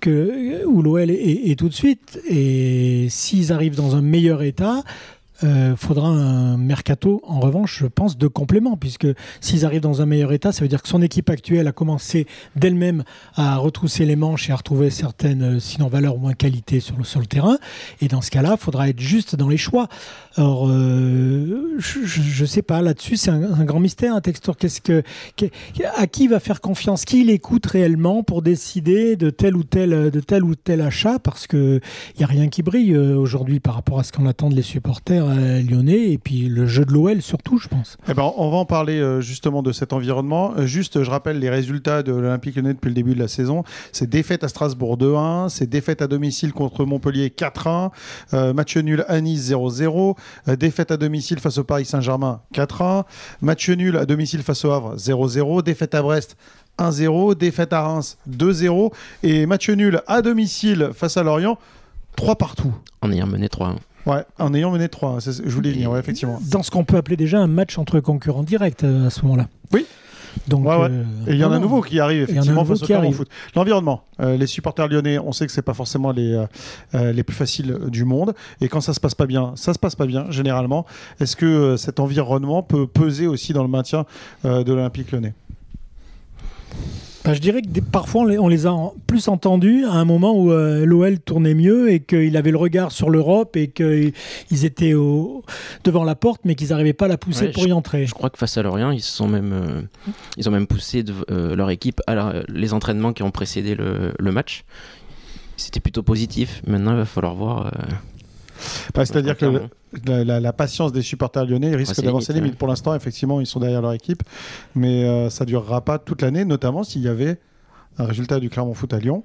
que 0.00 0.64
où 0.66 0.82
l'OL 0.82 1.10
est, 1.10 1.14
est 1.50 1.58
tout 1.58 1.68
de 1.68 1.74
suite. 1.74 2.20
Et 2.28 3.06
s'ils 3.08 3.52
arrivent 3.52 3.76
dans 3.76 3.96
un 3.96 4.02
meilleur 4.02 4.42
état. 4.42 4.82
Euh, 5.42 5.74
faudra 5.76 6.08
un 6.08 6.56
mercato, 6.56 7.22
en 7.24 7.40
revanche, 7.40 7.78
je 7.80 7.86
pense, 7.86 8.18
de 8.18 8.26
complément, 8.26 8.76
puisque 8.76 9.06
s'ils 9.40 9.64
arrivent 9.64 9.80
dans 9.80 10.02
un 10.02 10.06
meilleur 10.06 10.32
état, 10.32 10.52
ça 10.52 10.62
veut 10.62 10.68
dire 10.68 10.82
que 10.82 10.88
son 10.88 11.02
équipe 11.02 11.30
actuelle 11.30 11.66
a 11.66 11.72
commencé 11.72 12.26
d'elle-même 12.56 13.04
à 13.34 13.56
retrousser 13.56 14.04
les 14.04 14.16
manches 14.16 14.48
et 14.48 14.52
à 14.52 14.56
retrouver 14.56 14.90
certaines, 14.90 15.56
euh, 15.56 15.60
sinon 15.60 15.88
valeurs 15.88 16.16
ou 16.16 16.18
moins 16.18 16.34
qualités 16.34 16.80
sur 16.80 16.96
le, 16.96 17.26
terrain. 17.26 17.58
Et 18.00 18.08
dans 18.08 18.20
ce 18.20 18.30
cas-là, 18.30 18.56
il 18.58 18.62
faudra 18.62 18.88
être 18.88 19.00
juste 19.00 19.36
dans 19.36 19.48
les 19.48 19.56
choix. 19.56 19.88
Alors, 20.36 20.68
euh, 20.68 21.76
je 21.78 22.42
ne 22.42 22.46
sais 22.46 22.62
pas, 22.62 22.82
là-dessus, 22.82 23.16
c'est 23.16 23.30
un, 23.30 23.64
grand 23.64 23.80
mystère, 23.80 24.14
un 24.14 24.20
texteur. 24.20 24.56
Qu'est-ce 24.56 24.80
que, 24.80 25.02
à 25.96 26.06
qui 26.06 26.28
va 26.28 26.40
faire 26.40 26.60
confiance? 26.60 27.04
Qui 27.04 27.22
il 27.22 27.30
écoute 27.30 27.66
réellement 27.66 28.22
pour 28.22 28.42
décider 28.42 29.16
de 29.16 29.30
tel 29.30 29.56
ou 29.56 29.64
tel, 29.64 30.10
de 30.10 30.80
achat? 30.80 31.18
Parce 31.18 31.46
qu'il 31.46 31.80
n'y 32.18 32.24
a 32.24 32.26
rien 32.26 32.48
qui 32.48 32.62
brille 32.62 32.96
aujourd'hui 32.96 33.60
par 33.60 33.74
rapport 33.74 33.98
à 33.98 34.02
ce 34.02 34.12
qu'on 34.12 34.26
attend 34.26 34.50
de 34.50 34.54
les 34.54 34.62
supporters 34.62 35.29
euh, 35.29 35.29
lyonnais 35.34 36.10
et 36.12 36.18
puis 36.18 36.48
le 36.48 36.66
jeu 36.66 36.84
de 36.84 36.92
l'OL 36.92 37.22
surtout, 37.22 37.58
je 37.58 37.68
pense. 37.68 37.96
Eh 38.08 38.14
ben, 38.14 38.32
on 38.36 38.50
va 38.50 38.56
en 38.56 38.64
parler 38.64 38.98
euh, 38.98 39.20
justement 39.20 39.62
de 39.62 39.72
cet 39.72 39.92
environnement. 39.92 40.54
Euh, 40.56 40.66
Juste, 40.66 41.02
je 41.02 41.10
rappelle 41.10 41.38
les 41.38 41.50
résultats 41.50 42.02
de 42.02 42.12
l'Olympique 42.12 42.56
Lyonnais 42.56 42.74
depuis 42.74 42.88
le 42.88 42.94
début 42.94 43.14
de 43.14 43.18
la 43.18 43.28
saison. 43.28 43.64
C'est 43.92 44.08
défaite 44.08 44.44
à 44.44 44.48
Strasbourg 44.48 44.96
2-1, 44.96 45.48
c'est 45.48 45.68
défaite 45.68 46.00
à 46.00 46.06
domicile 46.06 46.52
contre 46.52 46.84
Montpellier 46.84 47.28
4-1, 47.28 47.90
euh, 48.34 48.52
match 48.52 48.76
nul 48.76 49.04
à 49.08 49.20
Nice 49.20 49.50
0-0, 49.50 50.16
euh, 50.48 50.56
défaite 50.56 50.90
à 50.90 50.96
domicile 50.96 51.40
face 51.40 51.58
au 51.58 51.64
Paris 51.64 51.84
Saint-Germain 51.84 52.40
4-1, 52.54 53.04
match 53.42 53.68
nul 53.68 53.96
à 53.96 54.06
domicile 54.06 54.42
face 54.42 54.64
au 54.64 54.70
Havre 54.70 54.96
0-0, 54.96 55.62
défaite 55.62 55.94
à 55.94 56.02
Brest 56.02 56.36
1-0, 56.78 57.34
défaite 57.36 57.72
à 57.72 57.82
Reims 57.82 58.16
2-0 58.28 58.92
et 59.22 59.46
match 59.46 59.68
nul 59.70 60.02
à 60.06 60.22
domicile 60.22 60.90
face 60.94 61.16
à 61.16 61.22
Lorient 61.22 61.58
3 62.16 62.36
partout. 62.36 62.74
En 63.02 63.10
ayant 63.12 63.26
mené 63.26 63.48
3-1. 63.48 63.76
Ouais, 64.06 64.24
en 64.38 64.54
ayant 64.54 64.70
mené 64.70 64.88
3, 64.88 65.20
c'est- 65.20 65.42
je 65.44 65.50
voulais 65.54 65.72
venir, 65.72 65.90
ouais, 65.90 65.98
effectivement. 66.00 66.40
Dans 66.50 66.62
ce 66.62 66.70
qu'on 66.70 66.84
peut 66.84 66.96
appeler 66.96 67.16
déjà 67.16 67.38
un 67.38 67.46
match 67.46 67.76
entre 67.78 68.00
concurrents 68.00 68.42
directs 68.42 68.82
euh, 68.84 69.06
à 69.06 69.10
ce 69.10 69.22
moment-là. 69.22 69.48
Oui. 69.72 69.84
Donc, 70.46 70.64
Ouais, 70.64 70.76
ouais. 70.76 70.88
euh, 70.90 71.02
Et 71.26 71.32
il 71.32 71.38
y 71.38 71.44
en 71.44 71.50
a 71.50 71.56
un 71.56 71.60
nouveau 71.60 71.80
qui 71.82 71.98
arrive 71.98 72.22
effectivement 72.22 72.64
face 72.64 72.82
au 72.82 72.86
qui. 72.86 73.12
Foot. 73.12 73.28
L'environnement, 73.56 74.04
euh, 74.20 74.36
les 74.36 74.46
supporters 74.46 74.86
lyonnais, 74.88 75.18
on 75.18 75.32
sait 75.32 75.44
que 75.44 75.52
c'est 75.52 75.60
pas 75.60 75.74
forcément 75.74 76.12
les 76.12 76.40
euh, 76.94 77.12
les 77.12 77.24
plus 77.24 77.34
faciles 77.34 77.76
du 77.88 78.04
monde. 78.04 78.32
Et 78.60 78.68
quand 78.68 78.80
ça 78.80 78.94
se 78.94 79.00
passe 79.00 79.16
pas 79.16 79.26
bien, 79.26 79.52
ça 79.56 79.74
se 79.74 79.78
passe 79.78 79.96
pas 79.96 80.06
bien 80.06 80.30
généralement. 80.30 80.86
Est-ce 81.18 81.34
que 81.34 81.76
cet 81.76 81.98
environnement 81.98 82.62
peut 82.62 82.86
peser 82.86 83.26
aussi 83.26 83.52
dans 83.52 83.62
le 83.64 83.68
maintien 83.68 84.06
de 84.44 84.72
l'Olympique 84.72 85.10
Lyonnais? 85.10 85.34
Bah, 87.24 87.34
je 87.34 87.38
dirais 87.40 87.60
que 87.60 87.68
des- 87.68 87.82
parfois 87.82 88.22
on 88.22 88.24
les, 88.24 88.38
on 88.38 88.48
les 88.48 88.66
a 88.66 88.74
plus 89.06 89.28
entendus 89.28 89.84
à 89.84 89.92
un 89.92 90.06
moment 90.06 90.32
où 90.32 90.52
euh, 90.52 90.86
l'OL 90.86 91.18
tournait 91.18 91.52
mieux 91.54 91.92
et 91.92 92.00
qu'il 92.00 92.34
avait 92.36 92.50
le 92.50 92.56
regard 92.56 92.92
sur 92.92 93.10
l'Europe 93.10 93.56
et 93.58 93.68
qu'ils 93.68 94.64
étaient 94.64 94.94
au- 94.94 95.44
devant 95.84 96.04
la 96.04 96.14
porte 96.14 96.40
mais 96.44 96.54
qu'ils 96.54 96.68
n'arrivaient 96.70 96.94
pas 96.94 97.04
à 97.04 97.08
la 97.08 97.18
pousser 97.18 97.46
Ouais, 97.46 97.52
pour 97.52 97.66
y 97.66 97.72
entrer. 97.72 98.06
Je 98.06 98.14
crois 98.14 98.30
que 98.30 98.38
face 98.38 98.56
à 98.56 98.62
Lorient, 98.62 98.90
ils 98.90 99.02
sont 99.02 99.28
même, 99.28 99.52
euh, 99.52 99.82
ils 100.38 100.48
ont 100.48 100.52
même 100.52 100.66
poussé 100.66 101.02
de- 101.02 101.12
euh, 101.30 101.54
leur 101.54 101.68
équipe 101.70 102.00
à 102.06 102.14
la- 102.14 102.42
les 102.48 102.72
entraînements 102.72 103.12
qui 103.12 103.22
ont 103.22 103.30
précédé 103.30 103.74
le, 103.74 104.12
le 104.18 104.32
match. 104.32 104.64
C'était 105.58 105.80
plutôt 105.80 106.02
positif. 106.02 106.62
Maintenant, 106.66 106.92
il 106.92 106.96
va 106.96 107.04
falloir 107.04 107.34
voir. 107.34 107.70
Bah, 108.94 109.04
C'est-à-dire 109.06 109.36
que 109.36 109.46
la, 110.06 110.24
la- 110.24 110.40
la 110.40 110.52
patience 110.52 110.92
des 110.92 111.02
supporters 111.02 111.44
lyonnais 111.46 111.74
risque 111.74 111.96
Ouais, 111.98 112.04
d'avoir 112.04 112.22
ses 112.22 112.32
limite, 112.32 112.44
limites. 112.44 112.58
Pour 112.58 112.68
l'instant, 112.68 112.94
effectivement, 112.94 113.40
ils 113.40 113.46
sont 113.46 113.60
derrière 113.60 113.82
leur 113.82 113.92
équipe, 113.92 114.22
mais 114.74 115.04
euh, 115.04 115.30
ça 115.30 115.44
durera 115.44 115.84
pas 115.84 115.98
toute 115.98 116.22
l'année, 116.22 116.44
notamment 116.44 116.84
s'il 116.84 117.02
y 117.02 117.08
avait 117.08 117.38
un 118.00 118.04
résultat 118.06 118.40
du 118.40 118.48
Clermont 118.48 118.74
Foot 118.74 118.92
à 118.94 118.98
Lyon. 118.98 119.22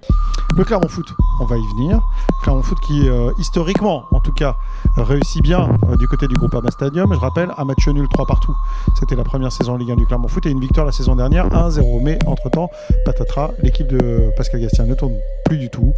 Le 0.57 0.63
Clermont 0.63 0.88
Foot, 0.88 1.13
on 1.39 1.45
va 1.45 1.56
y 1.57 1.68
venir. 1.75 2.01
Clermont 2.44 2.62
Foot 2.62 2.77
qui, 2.86 3.07
euh, 3.07 3.31
historiquement, 3.39 4.04
en 4.12 4.19
tout 4.19 4.31
cas, 4.33 4.56
réussit 4.98 5.41
bien 5.41 5.70
euh, 5.89 5.96
du 5.98 6.08
côté 6.08 6.27
du 6.27 6.36
groupe 6.36 6.53
Ama 6.55 6.72
Stadium. 6.72 7.12
Je 7.13 7.20
rappelle, 7.20 7.50
un 7.58 7.65
match 7.65 7.88
nul 7.88 8.08
3 8.10 8.25
partout. 8.25 8.55
C'était 9.00 9.15
la 9.15 9.24
première 9.24 9.51
saison 9.51 9.74
en 9.74 9.77
Ligue 9.77 9.91
1 9.91 9.96
du 9.96 10.05
Clermont 10.05 10.27
Foot 10.27 10.46
et 10.46 10.50
une 10.50 10.60
victoire 10.60 10.86
la 10.86 10.91
saison 10.91 11.15
dernière 11.15 11.48
1-0. 11.50 12.01
Mais 12.01 12.20
entre-temps, 12.25 12.70
patatras, 13.05 13.51
l'équipe 13.63 13.88
de 13.88 14.29
Pascal 14.36 14.62
Gastien 14.62 14.86
ne 14.86 14.94
tourne 14.96 15.13
plus 15.46 15.58
du 15.58 15.70
tout. 15.70 15.94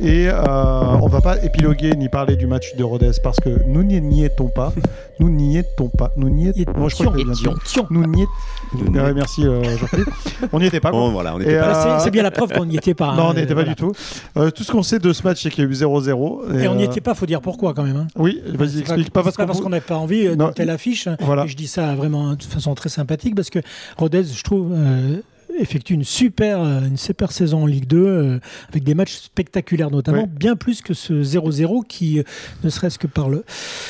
Et 0.00 0.28
euh, 0.28 0.34
on 1.00 1.08
va 1.08 1.20
pas 1.20 1.42
épiloguer 1.42 1.94
ni 1.96 2.08
parler 2.08 2.36
du 2.36 2.46
match 2.46 2.74
de 2.76 2.84
Rodez 2.84 3.12
parce 3.22 3.38
que 3.40 3.62
nous 3.66 3.82
n'y 3.82 4.00
n'y 4.00 4.24
étions 4.24 4.48
pas. 4.48 4.72
Nous 5.20 5.30
n'y 5.30 5.56
étions 5.58 5.88
pas. 5.88 6.12
Nous 6.16 6.28
n'y 6.28 6.48
étions 6.48 6.72
Moi, 6.76 6.88
je 6.88 6.94
crois 6.94 7.06
que 7.12 7.18
j'ai 7.18 7.24
bien 7.24 7.32
dit. 7.32 7.46
Étions. 7.64 7.86
Nous 7.90 8.04
n'y 8.06 8.22
étions. 8.22 8.32
Nous 8.74 8.90
n'y- 8.90 8.98
Ouais, 8.98 9.14
merci 9.14 9.46
euh, 9.46 9.62
Jean-Philippe. 9.78 10.08
On 10.52 10.58
n'y 10.60 10.66
était 10.66 10.80
pas. 10.80 10.90
quoi. 10.90 11.00
Bon, 11.00 11.10
voilà, 11.12 11.34
on 11.34 11.38
Et, 11.40 11.42
était 11.44 11.58
pas 11.58 11.66
euh, 11.68 11.72
Voilà, 11.72 11.98
c'est- 11.98 12.04
C'est 12.04 12.10
bien 12.20 12.22
la 12.24 12.30
preuve 12.30 12.52
qu'on 12.52 12.66
n'y 12.66 12.76
était 12.76 12.94
pas. 12.94 13.14
non, 13.14 13.22
hein, 13.22 13.26
on 13.30 13.34
n'y 13.34 13.40
était 13.40 13.48
pas 13.48 13.54
voilà. 13.62 13.70
du 13.70 13.74
tout. 13.76 13.92
Euh, 14.36 14.50
tout 14.50 14.64
ce 14.64 14.72
qu'on 14.72 14.82
sait 14.82 14.98
de 14.98 15.12
ce 15.12 15.22
match, 15.22 15.42
c'est 15.42 15.50
qu'il 15.50 15.64
y 15.64 15.66
a 15.66 15.70
eu 15.70 15.74
0-0. 15.74 16.60
Et 16.60 16.68
on 16.68 16.74
n'y 16.74 16.82
euh, 16.82 16.86
était 16.86 17.00
pas, 17.00 17.14
faut 17.14 17.26
dire 17.26 17.40
pourquoi 17.40 17.74
quand 17.74 17.82
même. 17.84 17.96
hein. 17.96 18.06
Oui, 18.16 18.40
vas-y, 18.46 18.80
explique. 18.80 19.10
Pas 19.10 19.22
pas 19.22 19.32
parce 19.32 19.58
qu'on. 19.58 19.64
qu'on 19.64 19.68
n'avait 19.70 19.80
pas 19.80 19.96
envie 19.96 20.26
euh, 20.26 20.36
de 20.36 20.52
telle 20.52 20.70
affiche. 20.70 21.08
Voilà. 21.20 21.44
Et 21.44 21.48
je 21.48 21.56
dis 21.56 21.66
ça 21.66 21.94
vraiment 21.94 22.34
de 22.34 22.42
façon 22.42 22.74
très 22.74 22.88
sympathique 22.88 23.34
parce 23.34 23.50
que 23.50 23.60
Rodez, 23.96 24.24
je 24.24 24.42
trouve, 24.42 24.72
euh, 24.72 25.20
effectue 25.58 25.94
une 25.94 26.04
super, 26.04 26.60
euh, 26.62 26.80
une 26.86 26.96
super 26.96 27.32
saison 27.32 27.62
en 27.62 27.66
Ligue 27.66 27.86
2 27.86 27.96
euh, 27.98 28.40
avec 28.68 28.84
des 28.84 28.94
matchs 28.94 29.14
spectaculaires 29.16 29.90
notamment, 29.90 30.28
bien 30.28 30.56
plus 30.56 30.82
que 30.82 30.94
ce 30.94 31.12
0-0 31.22 31.84
qui, 31.86 32.18
euh, 32.18 32.22
ne 32.64 32.70
serait-ce 32.70 32.98
que 32.98 33.06
par 33.06 33.28
le. 33.28 33.44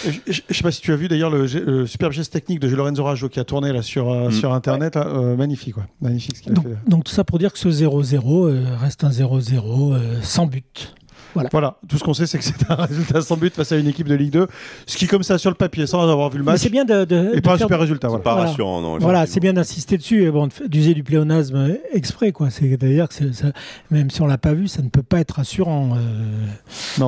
Je, 0.06 0.40
je 0.48 0.54
sais 0.54 0.62
pas 0.62 0.70
si 0.70 0.80
tu 0.80 0.92
as 0.92 0.96
vu 0.96 1.08
d'ailleurs 1.08 1.30
le, 1.30 1.46
le 1.46 1.86
superbe 1.86 2.12
geste 2.12 2.32
technique 2.32 2.60
de 2.60 2.68
Lorenzo 2.68 3.02
Raggio 3.04 3.28
qui 3.28 3.40
a 3.40 3.44
tourné 3.44 3.72
là 3.72 3.82
sur, 3.82 4.08
Mm. 4.12 4.30
sur 4.32 4.52
internet. 4.52 4.94
là, 4.96 5.06
euh, 5.06 5.36
magnifique, 5.36 5.74
quoi. 5.74 5.86
Magnifique 6.00 6.36
ce 6.36 6.42
qu'il 6.42 6.52
a 6.52 6.54
Donc, 6.54 6.64
fait. 6.64 6.76
donc 6.90 7.04
tout 7.04 7.12
ça 7.12 7.24
pour 7.24 7.38
dire 7.38 7.52
que 7.52 7.58
ce 7.58 7.68
0-0 7.68 8.46
euh, 8.46 8.64
reste 8.80 9.04
un 9.04 9.10
0-0 9.10 9.92
euh, 9.94 10.20
sans 10.22 10.46
but. 10.46 10.94
Voilà, 11.52 11.76
tout 11.88 11.98
ce 11.98 12.04
qu'on 12.04 12.14
sait, 12.14 12.26
c'est 12.26 12.38
que 12.38 12.44
c'est 12.44 12.54
un 12.70 12.74
résultat 12.74 13.20
sans 13.22 13.36
but 13.36 13.54
face 13.54 13.70
à 13.72 13.76
une 13.76 13.86
équipe 13.88 14.08
de 14.08 14.14
Ligue 14.14 14.32
2. 14.32 14.46
Ce 14.86 14.96
qui, 14.96 15.06
comme 15.06 15.22
ça, 15.22 15.38
sur 15.38 15.50
le 15.50 15.56
papier, 15.56 15.86
sans 15.86 16.08
avoir 16.10 16.30
vu 16.30 16.38
le 16.38 16.44
match, 16.44 16.60
c'est 16.60 16.70
bien 16.70 16.84
de, 16.84 17.04
de- 17.04 17.30
et 17.32 17.36
de 17.36 17.40
pas 17.40 17.54
un 17.54 17.58
super 17.58 17.78
résultat. 17.78 18.08
Voilà. 18.08 18.22
pas 18.24 18.34
Voilà. 18.34 18.50
rassurant, 18.50 18.80
non. 18.80 18.98
Voilà, 18.98 19.26
c'est 19.26 19.40
bien 19.40 19.52
d'insister 19.52 19.98
dessus 19.98 20.24
et 20.24 20.30
bon, 20.30 20.48
d'user 20.66 20.94
du 20.94 21.02
pléonasme 21.04 21.76
exprès, 21.92 22.32
quoi. 22.32 22.50
C'est-à-dire 22.50 23.08
que 23.08 23.14
c'est- 23.14 23.32
ça- 23.34 23.52
même 23.90 24.10
si 24.10 24.20
on 24.22 24.26
l'a 24.26 24.38
pas 24.38 24.54
vu, 24.54 24.68
ça 24.68 24.82
ne 24.82 24.88
peut 24.88 25.02
pas 25.02 25.20
être 25.20 25.32
rassurant. 25.36 25.96
euh. 25.96 27.00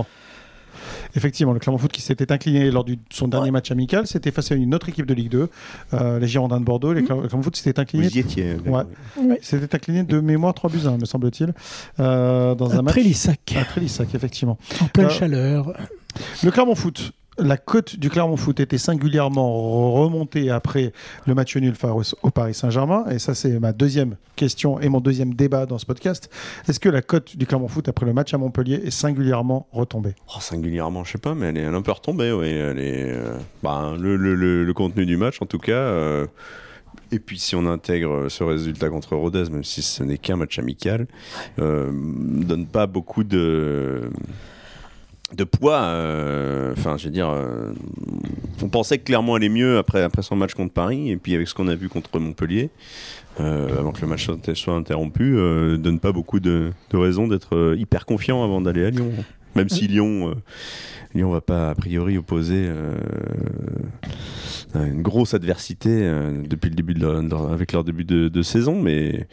Effectivement, 1.17 1.53
le 1.53 1.59
Clermont 1.59 1.79
Foot 1.79 1.93
qui 1.93 2.03
s'était 2.03 2.31
incliné 2.33 2.71
lors 2.71 2.85
de 2.85 2.97
son 3.11 3.29
dernier 3.29 3.51
match 3.51 3.71
amical, 3.71 4.07
c'était 4.07 4.31
face 4.31 4.53
à 4.53 4.55
une 4.55 4.75
autre 4.75 4.89
équipe 4.89 5.07
de 5.07 5.15
Ligue 5.15 5.31
2, 5.31 5.49
euh, 5.95 6.19
les 6.19 6.27
Girondins 6.29 6.61
de 6.61 6.65
Bordeaux. 6.65 6.93
Les 6.93 7.03
Clermont- 7.03 7.23
le 7.23 7.29
Clermont 7.29 7.43
Foot 7.43 7.57
s'était 7.57 7.79
incliné. 7.81 8.09
Vous 8.09 8.17
y 8.17 8.21
étiez. 8.21 8.55
Ouais. 8.67 8.83
C'était 9.43 9.75
incliné 9.75 10.03
de 10.05 10.21
mémoire 10.21 10.55
3 10.55 10.71
buts 10.71 10.87
1, 10.87 10.97
me 10.99 11.05
semble-t-il, 11.05 11.53
euh, 11.99 12.55
dans 12.55 12.73
un 12.75 12.79
À 12.79 12.83
match 12.83 12.95
Trélissac, 12.95 13.41
à 13.57 13.65
Trélissac, 13.65 14.15
effectivement. 14.15 14.59
en 14.81 14.87
pleine 14.87 15.07
Euh, 15.07 15.11
chaleur. 15.11 15.73
Le 16.43 16.51
Clermont 16.51 16.75
Foot, 16.75 17.13
la 17.39 17.57
cote 17.57 17.97
du 17.97 18.11
Clermont 18.11 18.37
Foot 18.37 18.61
était 18.61 18.79
singulièrement 18.79 19.93
remontée 19.93 20.51
après 20.51 20.93
le 21.27 21.35
match 21.35 21.57
nul 21.57 21.75
face 21.75 22.15
au 22.23 22.31
Paris 22.31 22.55
Saint-Germain. 22.55 23.05
Et 23.11 23.19
ça, 23.19 23.35
c'est 23.35 23.59
ma 23.59 23.73
deuxième 23.73 24.17
question 24.37 24.81
et 24.81 24.89
mon 24.89 25.01
deuxième 25.01 25.35
débat 25.35 25.67
dans 25.67 25.79
ce 25.79 25.87
podcast. 25.87 26.31
Est-ce 26.69 26.81
que 26.81 26.89
la 26.89 27.03
cote 27.03 27.37
du 27.37 27.47
Clermont 27.47 27.69
Foot 27.69 27.89
après 27.89 28.07
le 28.07 28.13
match 28.13 28.35
à 28.35 28.39
Montpellier 28.39 28.83
est 28.85 28.91
singulièrement 28.91 29.69
retombée? 29.73 30.15
Oh, 30.29 30.41
singulièrement, 30.41 31.05
je 31.05 31.13
sais 31.13 31.19
pas, 31.19 31.35
mais 31.35 31.47
elle 31.47 31.59
est, 31.59 31.65
un 31.65 31.83
peu 31.83 31.93
retombée. 31.93 32.33
Oui. 32.33 32.49
Elle 32.49 32.79
est, 32.79 33.11
euh, 33.11 33.37
bah, 33.63 33.95
le 33.99 34.73
contenu 34.73 35.07
du 35.07 35.17
match, 35.17 35.41
en 35.41 35.47
tout 35.47 35.59
cas. 35.59 35.73
euh, 35.73 36.27
et 37.13 37.19
puis, 37.19 37.39
si 37.39 37.57
on 37.57 37.67
intègre 37.67 38.29
ce 38.29 38.45
résultat 38.45 38.89
contre 38.89 39.17
Rodez, 39.17 39.45
même 39.51 39.65
si 39.65 39.83
ce 39.83 40.03
n'est 40.05 40.19
qu'un 40.19 40.37
match 40.37 40.59
amical, 40.59 41.07
euh, 41.59 41.91
donne 41.93 42.67
pas 42.67 42.87
beaucoup 42.87 43.25
de 43.25 44.11
de 45.37 45.45
poids. 45.45 45.81
euh, 45.83 46.73
Enfin, 46.73 46.97
je 46.97 47.05
veux 47.07 47.11
dire, 47.11 47.29
euh, 47.29 47.73
on 48.63 48.69
pensait 48.69 48.99
que 48.99 49.05
Clermont 49.05 49.35
allait 49.35 49.49
mieux 49.49 49.79
après, 49.79 50.03
après 50.03 50.23
son 50.23 50.37
match 50.37 50.55
contre 50.55 50.73
Paris, 50.73 51.11
et 51.11 51.17
puis 51.17 51.35
avec 51.35 51.49
ce 51.49 51.55
qu'on 51.55 51.69
a 51.69 51.75
vu 51.75 51.89
contre 51.89 52.19
Montpellier, 52.19 52.71
euh, 53.41 53.79
avant 53.79 53.93
que 53.93 54.01
le 54.03 54.07
match 54.07 54.29
soit, 54.55 54.75
interrompu, 54.75 55.35
donne 55.79 55.99
pas 56.01 56.13
beaucoup 56.13 56.41
de, 56.41 56.71
de 56.91 56.97
raisons 56.97 57.29
d'être 57.29 57.75
hyper 57.79 58.07
confiant 58.07 58.45
avant 58.45 58.61
d'aller 58.61 58.85
à 58.87 58.91
Lyon. 58.91 59.11
Même 59.57 59.69
si 59.69 59.87
Lyon, 59.89 60.31
euh, 60.31 60.35
Lyon 61.15 61.31
va 61.31 61.41
pas 61.41 61.71
a 61.71 61.75
priori 61.75 62.17
opposer 62.19 62.67
euh, 62.69 62.95
une 64.75 65.03
grosse 65.03 65.35
adversité 65.35 65.89
euh, 65.91 66.43
depuis 66.49 66.69
le 66.71 66.77
début 66.77 66.95
de 66.95 67.01
leur- 67.01 67.23
de 67.23 67.29
leur- 67.29 67.53
avec 67.53 67.73
leur 67.73 67.83
début 67.85 68.05
de, 68.05 68.29
de 68.29 68.43
saison, 68.43 68.81
mais 68.81 69.27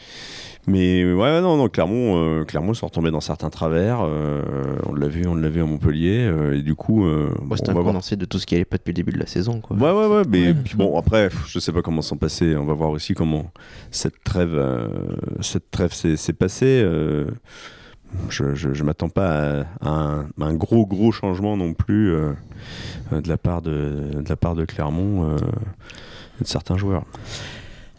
mais 0.69 1.05
ouais 1.13 1.39
non 1.39 1.55
non 1.55 1.69
Clermont 1.69 2.17
euh, 2.17 2.43
Clermont 2.43 2.73
sont 2.73 2.87
retombés 2.87 3.11
dans 3.11 3.21
certains 3.21 3.49
travers. 3.51 3.99
euh, 4.01 4.41
on 4.87 4.93
l'a 4.95 5.07
vu 5.07 5.25
on 5.27 5.35
l'a 5.35 5.49
vu 5.49 5.61
à 5.61 5.65
Montpellier 5.65 6.25
euh, 6.25 6.57
et 6.57 6.61
du 6.63 6.73
coup 6.75 7.05
euh, 7.05 7.29
Bon, 7.43 7.55
c'est 7.55 7.67
on 7.67 7.71
un 7.71 7.73
voir. 7.73 7.85
condensé 7.85 8.15
de 8.15 8.25
tout 8.25 8.39
ce 8.39 8.45
qui 8.47 8.55
allait 8.55 8.65
pas 8.65 8.77
depuis 8.77 8.89
le 8.91 8.95
début 8.95 9.11
de 9.13 9.19
la 9.19 9.27
saison. 9.27 9.61
Quoi. 9.61 9.77
Ouais, 9.77 9.91
ouais, 9.91 10.07
ouais, 10.17 10.23
mais 10.29 10.47
Ouais. 10.47 10.53
puis 10.55 10.75
bon, 10.75 10.97
après, 10.97 11.29
je 11.47 11.59
sais 11.59 11.71
pas 11.71 11.81
comment 11.83 12.01
s'en 12.01 12.17
passer. 12.17 12.55
On 12.57 12.65
va 12.65 12.73
voir 12.73 12.89
aussi 12.89 13.13
comment 13.13 13.51
cette 13.91 14.23
trêve, 14.23 14.55
euh, 14.55 14.87
cette 15.41 15.69
trêve 15.71 15.93
s'est 15.93 16.17
s'est 16.17 16.33
passée. 16.33 16.81
Je 18.29 18.55
je 18.55 18.83
m'attends 18.83 19.09
pas 19.09 19.65
à, 19.81 20.23
un, 20.39 20.53
gros, 20.53 20.85
gros 20.85 21.11
changement 21.11 21.57
non 21.57 21.73
plus 21.73 22.13
euh, 22.13 22.33
euh, 23.13 23.21
de 23.21 23.29
la 23.29 23.37
part 23.37 23.61
de, 23.61 24.23
la 24.27 24.35
part 24.35 24.55
de 24.55 24.65
Clermont 24.65 25.29
euh, 25.29 25.37
et 26.39 26.43
de 26.43 26.47
certains 26.47 26.77
joueurs. 26.77 27.05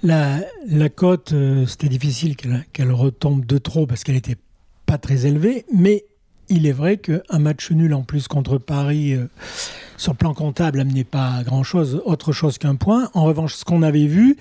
La, 0.03 0.41
la 0.69 0.89
cote, 0.89 1.35
c'était 1.67 1.89
difficile 1.89 2.37
qu'elle 2.37 2.93
retombe 2.93 3.45
de 3.45 3.59
trop 3.59 3.87
parce 3.87 4.05
qu'elle 4.05 4.15
n'était 4.15 4.37
pas 4.87 4.97
très 4.97 5.27
élevée, 5.27 5.65
mais 5.75 6.05
il 6.49 6.67
est 6.67 6.73
vrai 6.73 6.99
qu'un 6.99 7.39
match 7.41 7.73
nul 7.73 7.93
en 7.93 8.03
plus 8.03 8.29
contre 8.29 8.59
Paris, 8.59 9.19
sur 9.97 10.15
plan 10.15 10.35
comptable, 10.35 10.79
amenait 10.79 11.03
pas 11.03 11.43
grand-chose, 11.45 12.01
autre 12.05 12.31
chose 12.33 12.59
qu'un 12.59 12.77
point. 12.77 13.11
En 13.13 13.25
revanche, 13.25 13.55
ce 13.55 13.65
qu'on 13.65 13.83
avait 13.83 14.07
vu 14.07 14.37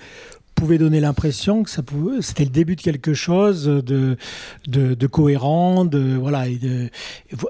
pouvait 0.58 0.78
donner 0.78 1.00
l'impression 1.00 1.62
que 1.62 1.70
ça 1.70 1.82
pouvait, 1.82 2.20
c'était 2.22 2.44
le 2.44 2.50
début 2.50 2.74
de 2.76 2.80
quelque 2.80 3.14
chose 3.14 3.64
de, 3.64 4.16
de, 4.66 4.94
de 4.94 5.06
cohérent, 5.06 5.84
de 5.84 6.16
voilà, 6.18 6.48
et 6.48 6.56
de- 6.56 6.90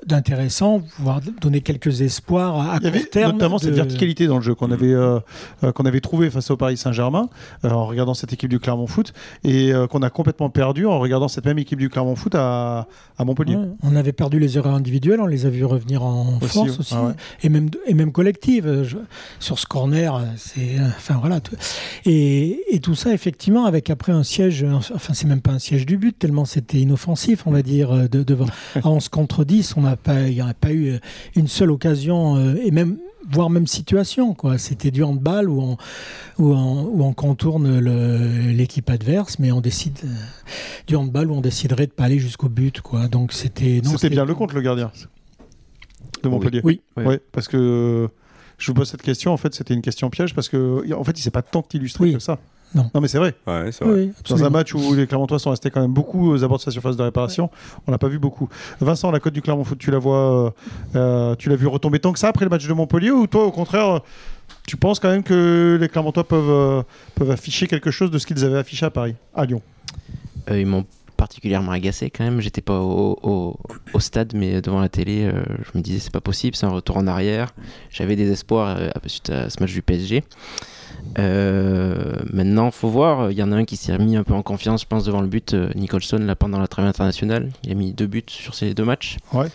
d'intéressant, 0.06 0.82
voire 0.98 1.20
donner 1.40 1.60
quelques 1.60 2.00
espoirs 2.02 2.56
à, 2.56 2.74
à 2.74 2.76
Il 2.78 2.84
y 2.84 2.86
avait 2.88 3.04
terme. 3.04 3.32
notamment 3.32 3.58
cette 3.58 3.74
verticalité 3.74 4.26
dans 4.26 4.36
le 4.36 4.42
jeu 4.42 4.54
qu'on 4.54 4.70
avait, 4.70 4.92
euh, 4.92 5.18
euh, 5.64 5.72
qu'on 5.72 5.84
avait 5.86 6.00
trouvé 6.00 6.30
face 6.30 6.50
au 6.50 6.56
Paris 6.56 6.76
Saint-Germain 6.76 7.28
euh, 7.64 7.70
en 7.70 7.86
regardant 7.86 8.14
cette 8.14 8.32
équipe 8.32 8.50
du 8.50 8.58
Clermont 8.60 8.86
Foot 8.86 9.12
et 9.44 9.72
euh, 9.72 9.86
qu'on 9.86 10.02
a 10.02 10.10
complètement 10.10 10.50
perdu 10.50 10.86
en 10.86 10.98
regardant 10.98 11.28
cette 11.28 11.44
même 11.46 11.58
équipe 11.58 11.78
du 11.78 11.88
Clermont 11.88 12.16
Foot 12.16 12.34
à, 12.34 12.86
à 13.18 13.24
Montpellier. 13.24 13.56
Ouais, 13.56 13.68
on 13.82 13.96
avait 13.96 14.12
perdu 14.12 14.38
les 14.38 14.56
erreurs 14.58 14.74
individuelles, 14.74 15.20
on 15.20 15.26
les 15.26 15.46
a 15.46 15.50
vus 15.50 15.64
revenir 15.64 16.02
en 16.02 16.38
Aussi, 16.42 16.48
force 16.54 16.68
ouais. 16.70 16.78
aussi, 16.80 16.94
Ah 16.96 17.04
ouais. 17.06 17.12
et 17.42 17.48
même 17.48 17.68
et 17.86 17.94
même 17.94 18.12
collectives. 18.12 18.82
Je- 18.84 18.96
sur 19.40 19.58
ce 19.58 19.66
corner, 19.66 20.20
c'est 20.36 20.76
enfin 20.96 21.16
voilà. 21.20 21.40
Et, 22.04 22.60
et 22.70 22.80
tout 22.80 22.94
ça 22.98 23.12
effectivement 23.14 23.64
avec 23.64 23.90
après 23.90 24.12
un 24.12 24.22
siège, 24.22 24.64
enfin 24.94 25.14
c'est 25.14 25.26
même 25.26 25.40
pas 25.40 25.52
un 25.52 25.58
siège 25.58 25.86
du 25.86 25.96
but 25.96 26.18
tellement 26.18 26.44
c'était 26.44 26.78
inoffensif, 26.78 27.46
on 27.46 27.50
va 27.50 27.62
dire 27.62 27.90
euh, 27.92 28.08
de, 28.08 28.22
devant 28.22 28.46
à 28.74 28.88
11 28.88 29.08
contre 29.08 29.44
10, 29.44 29.74
on 29.76 29.82
n'a 29.82 29.96
pas 29.96 30.22
il 30.28 30.34
n'y 30.34 30.40
a 30.40 30.52
pas 30.54 30.72
eu 30.72 30.88
euh, 30.92 30.98
une 31.36 31.48
seule 31.48 31.70
occasion 31.70 32.36
euh, 32.36 32.56
et 32.62 32.70
même 32.70 32.98
voire 33.30 33.50
même 33.50 33.66
situation 33.66 34.32
quoi. 34.34 34.58
C'était 34.58 34.90
du 34.90 35.02
handball 35.02 35.48
où 35.50 35.60
on 35.60 35.76
où 36.38 36.52
on, 36.52 36.84
où 36.84 37.02
on 37.02 37.12
contourne 37.12 37.78
le- 37.78 38.52
l'équipe 38.52 38.88
adverse, 38.90 39.38
mais 39.38 39.52
on 39.52 39.60
décide 39.60 39.98
euh, 40.04 40.08
du 40.86 40.96
handball 40.96 41.30
où 41.30 41.34
on 41.34 41.40
déciderait 41.40 41.86
de 41.86 41.92
pas 41.92 42.04
aller 42.04 42.18
jusqu'au 42.18 42.48
but 42.48 42.80
quoi. 42.80 43.08
Donc 43.08 43.32
c'était 43.32 43.80
non, 43.84 43.90
C'était 43.92 44.10
bien 44.10 44.24
le 44.24 44.34
compte, 44.34 44.52
le 44.52 44.60
gardien 44.62 44.90
de 46.22 46.28
Montpellier. 46.28 46.60
Oui. 46.64 46.80
Oui. 46.96 47.04
Ouais, 47.04 47.20
parce 47.32 47.48
que 47.48 48.08
je 48.56 48.66
vous 48.66 48.74
pose 48.74 48.88
cette 48.88 49.02
question. 49.02 49.32
En 49.32 49.36
fait, 49.36 49.54
c'était 49.54 49.74
une 49.74 49.82
question 49.82 50.10
piège 50.10 50.34
parce 50.34 50.48
que 50.48 50.92
en 50.92 51.04
fait, 51.04 51.18
il 51.18 51.22
s'est 51.22 51.30
pas 51.30 51.42
tant 51.42 51.64
illustré 51.74 52.04
Oui. 52.04 52.12
que 52.14 52.18
ça. 52.18 52.38
Non. 52.74 52.90
mais 53.00 53.08
c'est 53.08 53.18
vrai. 53.18 53.34
Ouais, 53.46 53.70
c'est 53.72 53.84
vrai. 53.84 53.94
Oui, 53.94 54.12
Dans 54.28 54.44
un 54.44 54.50
match 54.50 54.74
où 54.74 54.94
les 54.94 55.06
Clermontois 55.06 55.38
sont 55.38 55.50
restés 55.50 55.70
quand 55.70 55.80
même 55.80 55.92
beaucoup 55.92 56.30
aux 56.30 56.44
abords 56.44 56.58
de 56.58 56.62
sa 56.62 56.70
surface 56.70 56.96
de 56.96 57.02
réparation, 57.02 57.50
on 57.86 57.90
n'a 57.92 57.98
pas 57.98 58.08
vu 58.08 58.18
beaucoup. 58.18 58.48
Vincent, 58.80 59.10
la 59.10 59.20
cote 59.20 59.32
du 59.32 59.42
Clermont 59.42 59.64
Foot, 59.64 59.78
tu 59.78 59.90
la 59.90 59.98
vois, 59.98 60.54
euh, 60.94 61.34
tu 61.36 61.48
l'as 61.48 61.56
vu 61.56 61.66
retomber 61.66 61.98
tant 61.98 62.12
que 62.12 62.18
ça 62.18 62.28
après 62.28 62.44
le 62.44 62.50
match 62.50 62.66
de 62.66 62.72
Montpellier 62.72 63.10
ou 63.10 63.26
toi, 63.26 63.44
au 63.46 63.50
contraire, 63.50 64.00
tu 64.66 64.76
penses 64.76 65.00
quand 65.00 65.08
même 65.10 65.22
que 65.22 65.78
les 65.80 65.88
Clermontois 65.88 66.24
peuvent, 66.28 66.50
euh, 66.50 66.82
peuvent 67.14 67.30
afficher 67.30 67.66
quelque 67.66 67.90
chose 67.90 68.10
de 68.10 68.18
ce 68.18 68.26
qu'ils 68.26 68.44
avaient 68.44 68.58
affiché 68.58 68.84
à 68.86 68.90
Paris, 68.90 69.14
à 69.34 69.44
Lyon? 69.46 69.62
Euh, 70.50 70.60
ils 70.60 70.66
m'ont 70.66 70.84
particulièrement 71.16 71.72
agacé 71.72 72.10
quand 72.10 72.22
même. 72.22 72.40
J'étais 72.40 72.60
pas 72.60 72.78
au, 72.80 73.18
au- 73.22 73.56
au 73.92 74.00
stade, 74.00 74.34
mais 74.34 74.60
devant 74.60 74.80
la 74.80 74.88
télé, 74.88 75.24
euh, 75.24 75.42
je 75.64 75.76
me 75.76 75.82
disais 75.82 75.98
c'est 75.98 76.12
pas 76.12 76.20
possible, 76.20 76.54
c'est 76.54 76.66
un 76.66 76.70
retour 76.70 76.96
en 76.96 77.06
arrière. 77.06 77.54
J'avais 77.90 78.14
des 78.14 78.30
espoirs 78.30 78.76
euh, 78.78 78.90
suite 79.06 79.30
à 79.30 79.50
ce 79.50 79.56
match 79.60 79.72
du 79.72 79.82
PSG. 79.82 80.22
Euh, 81.18 82.16
maintenant, 82.32 82.70
faut 82.70 82.88
voir. 82.88 83.30
Il 83.30 83.38
y 83.38 83.42
en 83.42 83.52
a 83.52 83.56
un 83.56 83.64
qui 83.64 83.76
s'est 83.76 83.94
remis 83.94 84.16
un 84.16 84.24
peu 84.24 84.34
en 84.34 84.42
confiance, 84.42 84.82
je 84.82 84.86
pense, 84.86 85.04
devant 85.04 85.20
le 85.20 85.26
but. 85.26 85.54
euh, 85.54 85.70
Nicholson, 85.74 86.18
là, 86.18 86.36
pendant 86.36 86.58
la 86.58 86.68
trêve 86.68 86.86
internationale. 86.86 87.50
Il 87.64 87.72
a 87.72 87.74
mis 87.74 87.92
deux 87.92 88.06
buts 88.06 88.22
sur 88.26 88.54
ces 88.54 88.74
deux 88.74 88.84
matchs. 88.84 89.16
Ouais. 89.32 89.48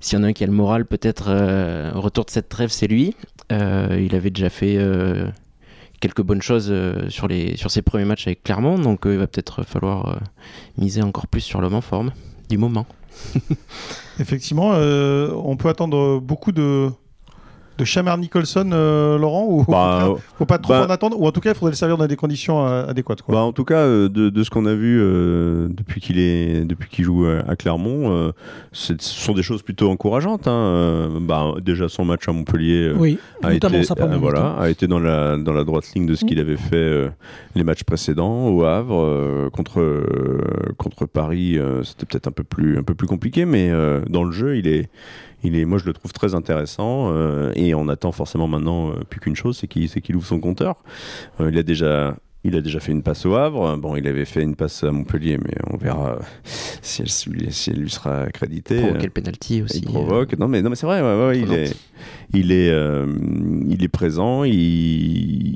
S'il 0.00 0.18
y 0.18 0.20
en 0.20 0.24
a 0.24 0.28
un 0.28 0.32
qui 0.32 0.44
a 0.44 0.46
le 0.46 0.52
moral, 0.52 0.84
peut-être 0.84 1.26
euh, 1.28 1.92
au 1.94 2.00
retour 2.00 2.24
de 2.24 2.30
cette 2.30 2.48
trêve, 2.48 2.70
c'est 2.70 2.86
lui. 2.86 3.16
Euh, 3.52 4.00
il 4.04 4.14
avait 4.14 4.30
déjà 4.30 4.50
fait 4.50 4.78
quelques 6.00 6.22
bonnes 6.22 6.42
choses 6.42 6.74
sur, 7.08 7.28
les, 7.28 7.56
sur 7.56 7.70
ses 7.70 7.80
premiers 7.80 8.04
matchs 8.04 8.26
avec 8.26 8.42
Clermont, 8.42 8.78
donc 8.78 9.02
il 9.06 9.16
va 9.16 9.26
peut-être 9.26 9.62
falloir 9.62 10.18
miser 10.76 11.02
encore 11.02 11.26
plus 11.26 11.40
sur 11.40 11.60
l'homme 11.62 11.74
en 11.74 11.80
forme 11.80 12.12
du 12.50 12.58
moment. 12.58 12.86
Effectivement, 14.20 14.72
on 14.72 15.56
peut 15.56 15.68
attendre 15.70 16.20
beaucoup 16.20 16.52
de, 16.52 16.90
de 17.76 17.84
Chamar 17.84 18.18
Nicholson, 18.18 18.70
euh, 18.72 19.18
Laurent, 19.18 19.46
ou 19.48 19.64
Bah, 19.68 20.14
faut 20.38 20.46
pas 20.46 20.58
trop 20.58 20.72
bah- 20.72 20.86
en 20.86 20.90
attendre, 20.90 21.20
ou 21.20 21.26
en 21.26 21.32
tout 21.32 21.40
cas, 21.40 21.50
il 21.50 21.54
faudrait 21.56 21.72
le 21.72 21.76
servir 21.76 21.96
dans 21.96 22.06
des 22.06 22.16
conditions 22.16 22.66
euh, 22.66 22.86
adéquates. 22.86 23.22
Quoi. 23.22 23.34
Bah, 23.34 23.40
en 23.42 23.52
tout 23.52 23.64
cas, 23.64 23.78
euh, 23.78 24.08
de, 24.08 24.28
de 24.30 24.42
ce 24.44 24.50
qu'on 24.50 24.66
a 24.66 24.74
vu 24.74 25.00
euh, 25.00 25.68
depuis 25.70 26.00
qu'il 26.00 26.18
est 26.18 26.64
depuis 26.64 26.88
qu'il 26.88 27.04
joue 27.04 27.26
à, 27.26 27.56
Clermont, 27.56 28.10
euh, 28.12 28.32
ce 28.72 28.94
sont 28.98 29.32
des 29.34 29.42
choses 29.42 29.62
plutôt 29.62 29.90
encourageantes. 29.90 30.46
hein. 30.46 30.52
Euh, 30.52 31.08
bah, 31.20 31.54
déjà 31.62 31.88
son 31.88 32.04
match 32.04 32.28
à 32.28 32.32
Montpellier 32.32 32.88
euh, 32.88 32.94
Oui, 32.96 33.18
a 33.42 33.52
été, 33.54 33.66
euh, 33.66 34.16
voilà, 34.18 34.54
a 34.58 34.70
été 34.70 34.86
dans 34.86 35.00
la 35.00 35.36
dans 35.36 35.52
la 35.52 35.64
droite 35.64 35.84
ligne 35.94 36.06
de 36.06 36.14
ce 36.14 36.24
qu'il 36.24 36.38
avait 36.38 36.56
fait 36.56 36.76
euh, 36.76 37.08
les 37.54 37.64
matchs 37.64 37.84
précédents 37.84 38.48
au 38.48 38.62
Havre 38.64 39.00
euh, 39.00 39.50
contre 39.50 39.80
euh, 39.80 40.04
contre 40.78 41.06
Paris. 41.06 41.58
euh, 41.58 41.82
C'était 41.82 42.06
peut-être 42.06 42.28
un 42.28 42.32
peu 42.32 42.44
plus 42.44 42.78
un 42.78 42.82
peu 42.82 42.94
plus 42.94 43.06
compliqué, 43.06 43.44
mais 43.44 43.70
euh, 43.70 44.00
dans 44.08 44.24
le 44.24 44.32
jeu, 44.32 44.56
il 44.56 44.66
est 44.68 44.88
il 45.44 45.56
est, 45.56 45.64
moi 45.64 45.78
je 45.78 45.84
le 45.86 45.92
trouve 45.92 46.12
très 46.12 46.34
intéressant 46.34 47.10
euh, 47.12 47.52
et 47.54 47.74
on 47.74 47.88
attend 47.88 48.12
forcément 48.12 48.48
maintenant 48.48 48.90
euh, 48.90 48.94
plus 49.08 49.20
qu'une 49.20 49.36
chose, 49.36 49.56
c'est 49.58 49.68
qu'il 49.68 49.88
qu'il 49.88 50.16
ouvre 50.16 50.26
son 50.26 50.40
compteur. 50.40 50.76
Euh, 51.40 51.50
il 51.52 51.58
a 51.58 51.62
déjà 51.62 52.16
il 52.46 52.54
a 52.56 52.60
déjà 52.60 52.78
fait 52.78 52.92
une 52.92 53.02
passe 53.02 53.24
au 53.24 53.34
Havre. 53.36 53.78
Bon, 53.78 53.96
il 53.96 54.06
avait 54.06 54.26
fait 54.26 54.42
une 54.42 54.54
passe 54.54 54.84
à 54.84 54.90
Montpellier, 54.92 55.38
mais 55.42 55.54
on 55.72 55.78
verra 55.78 56.18
si 56.44 57.00
elle, 57.00 57.08
si 57.08 57.70
elle- 57.70 57.78
lui 57.80 57.88
sera 57.90 58.20
accréditée. 58.22 58.80
Provoquer 58.82 59.04
le 59.06 59.10
penalty 59.10 59.62
aussi. 59.62 59.78
Il 59.78 59.84
provoque. 59.86 60.36
Non 60.38 60.46
mais 60.48 60.60
non 60.60 60.68
mais 60.68 60.76
c'est 60.76 60.84
vrai. 60.86 61.00
ouais, 61.00 61.06
ouais, 61.18 61.26
ouais, 61.28 61.38
il 61.40 61.52
est 61.54 61.74
il 62.34 62.52
est 62.52 62.68
euh, 62.70 63.06
il 63.70 63.82
est 63.82 63.88
présent. 63.88 64.44
Il, 64.44 64.52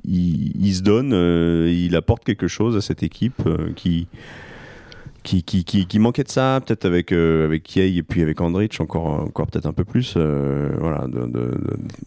il, 0.04 0.52
il 0.66 0.75
se 0.75 0.83
donne. 0.83 1.12
euh, 1.12 1.71
il 1.71 1.95
apporte 1.97 2.25
quelque 2.25 2.49
chose 2.49 2.75
à 2.76 2.80
cette 2.80 3.02
équipe 3.02 3.42
euh, 3.47 3.73
qui 3.76 4.07
qui, 5.28 5.42
qui, 5.42 5.62
qui, 5.62 5.87
qui 5.87 5.99
manquait 5.99 6.25
de 6.25 6.30
ça, 6.30 6.58
peut-être 6.64 6.87
avec, 6.87 7.12
euh, 7.12 7.44
avec 7.44 7.76
et 7.76 8.02
puis 8.02 8.23
avec 8.23 8.40
Andrich, 8.40 8.80
encore, 8.80 9.04
encore 9.06 9.47
peut-être 9.47 9.66
un 9.66 9.75
peu 9.75 9.85
plus, 9.85 10.14
euh, 10.16 10.70
voilà, 10.80 11.06
de, 11.06 11.26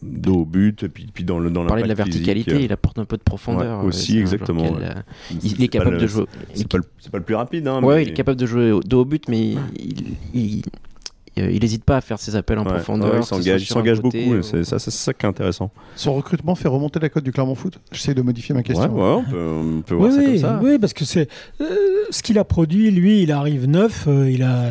de, 0.02 0.30
au 0.32 0.44
but, 0.44 0.82
et 0.84 0.90
puis, 0.90 1.08
puis 1.14 1.24
dans 1.24 1.38
le 1.38 1.52
dans 1.52 1.64
de 1.64 1.70
la 1.70 1.94
verticalité, 1.94 2.50
physique, 2.52 2.66
il 2.66 2.74
apporte 2.74 2.98
un 2.98 3.06
peu 3.06 3.18
de 3.18 3.22
profondeur. 3.22 3.80
Ouais, 3.80 3.86
euh, 3.86 3.90
aussi, 3.90 4.18
un 4.18 4.22
exactement, 4.22 4.64
ouais. 4.64 4.80
euh, 4.82 5.36
Il 5.44 5.64
est 5.64 5.68
capable 5.68 5.98
le- 5.98 6.02
de 6.02 6.08
jouer. 6.08 6.26
C'est 6.56 6.68
pas, 6.68 6.78
le- 6.80 6.84
c'est 7.00 7.12
pas 7.12 7.20
le 7.20 7.24
plus 7.24 7.36
rapide, 7.36 7.68
hein, 7.68 7.84
Ouais, 7.84 7.98
mais- 7.98 8.04
il 8.06 8.10
est 8.10 8.14
capable 8.14 8.40
de 8.40 8.46
jouer 8.48 8.72
dos 8.86 9.02
au 9.02 9.06
but, 9.06 9.28
mais 9.30 9.52
il, 9.78 10.16
il, 10.34 10.62
il 11.38 11.60
n'hésite 11.62 11.84
pas 11.86 11.98
à 11.98 12.02
faire 12.02 12.20
ses 12.20 12.36
appels 12.36 12.60
en 12.60 12.64
Ouais. 12.66 12.74
profondeur. 12.74 13.14
Ouais, 13.14 13.20
il 13.20 13.24
s'engage, 13.66 13.98
il 13.98 14.02
beaucoup. 14.02 14.18
ou- 14.18 14.42
C'est 14.44 14.64
ça, 14.64 14.80
c'est 14.80 14.92
ça 14.92 15.14
qui 15.14 15.26
est 15.26 15.30
intéressant. 15.30 15.72
Son 15.96 16.14
recrutement 16.14 16.56
fait 16.56 16.68
remonter 16.68 17.00
la 17.00 17.10
cote 17.10 17.24
du 17.24 17.32
Clermont 17.32 17.56
Foot? 17.56 17.80
J'essaie 17.92 18.14
de 18.14 18.22
modifier 18.22 18.54
ma 18.54 18.64
question. 18.64 18.94
ouais, 18.94 19.02
on 19.02 19.24
peut, 19.24 19.38
on 19.38 19.82
peut 19.82 19.96
Oui, 19.96 20.02
voir 20.02 20.12
ça 20.14 20.24
comme 20.24 20.38
ça. 20.38 20.60
oui, 20.62 20.78
parce 20.80 20.94
que 20.94 21.06
c'est 21.06 21.30
euh, 21.62 21.66
ce 22.10 22.22
qu'il 22.22 22.38
a 22.38 22.44
produit. 22.44 22.92
Lui, 22.92 23.22
il 23.24 23.32
arrive 23.32 23.66
neuf, 23.68 24.06
euh, 24.08 24.30
il 24.30 24.44
a, 24.44 24.70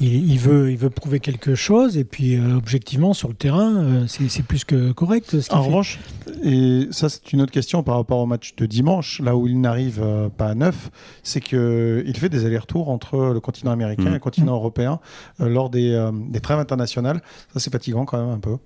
il, 0.00 0.30
il 0.32 0.38
veut, 0.38 0.70
il 0.72 0.76
veut 0.78 0.90
prouver 0.90 1.20
quelque 1.20 1.54
chose, 1.54 1.96
et 1.96 2.04
puis 2.04 2.36
euh, 2.36 2.56
objectivement 2.56 3.12
sur 3.12 3.28
le 3.28 3.34
terrain, 3.34 3.74
euh, 3.76 4.04
c'est 4.06 4.42
plus 4.44 4.64
que 4.64 4.92
correct. 4.92 5.40
Ce 5.40 5.52
En 5.52 5.62
fait. 5.62 5.66
revanche, 5.68 5.98
et 6.42 6.88
ça 6.90 7.08
c'est 7.08 7.32
une 7.32 7.40
autre 7.42 7.52
question 7.52 7.82
par 7.82 7.96
rapport 7.96 8.18
au 8.18 8.26
match 8.26 8.54
de 8.56 8.66
dimanche, 8.66 9.20
là 9.22 9.36
où 9.36 9.46
il 9.46 9.60
n'arrive 9.60 10.00
euh, 10.02 10.28
pas 10.28 10.48
à 10.48 10.54
neuf, 10.54 10.90
c'est 11.22 11.40
qu'il 11.40 12.16
fait 12.16 12.28
des 12.28 12.44
allers-retours 12.44 12.88
entre 12.90 13.32
le 13.32 13.40
continent 13.40 13.70
américain 13.70 14.04
Mm. 14.04 14.08
et 14.08 14.10
le 14.14 14.18
continent 14.18 14.54
européen 14.54 14.98
euh, 15.40 15.48
lors 15.48 15.70
des, 15.70 15.83
euh, 15.92 16.10
des 16.30 16.40
trêves 16.40 16.58
internationales. 16.58 17.20
Ça 17.52 17.60
c'est 17.60 17.72
fatigant 17.72 18.04
quand 18.04 18.18
même 18.18 18.34
un 18.34 18.38
peu. 18.40 18.56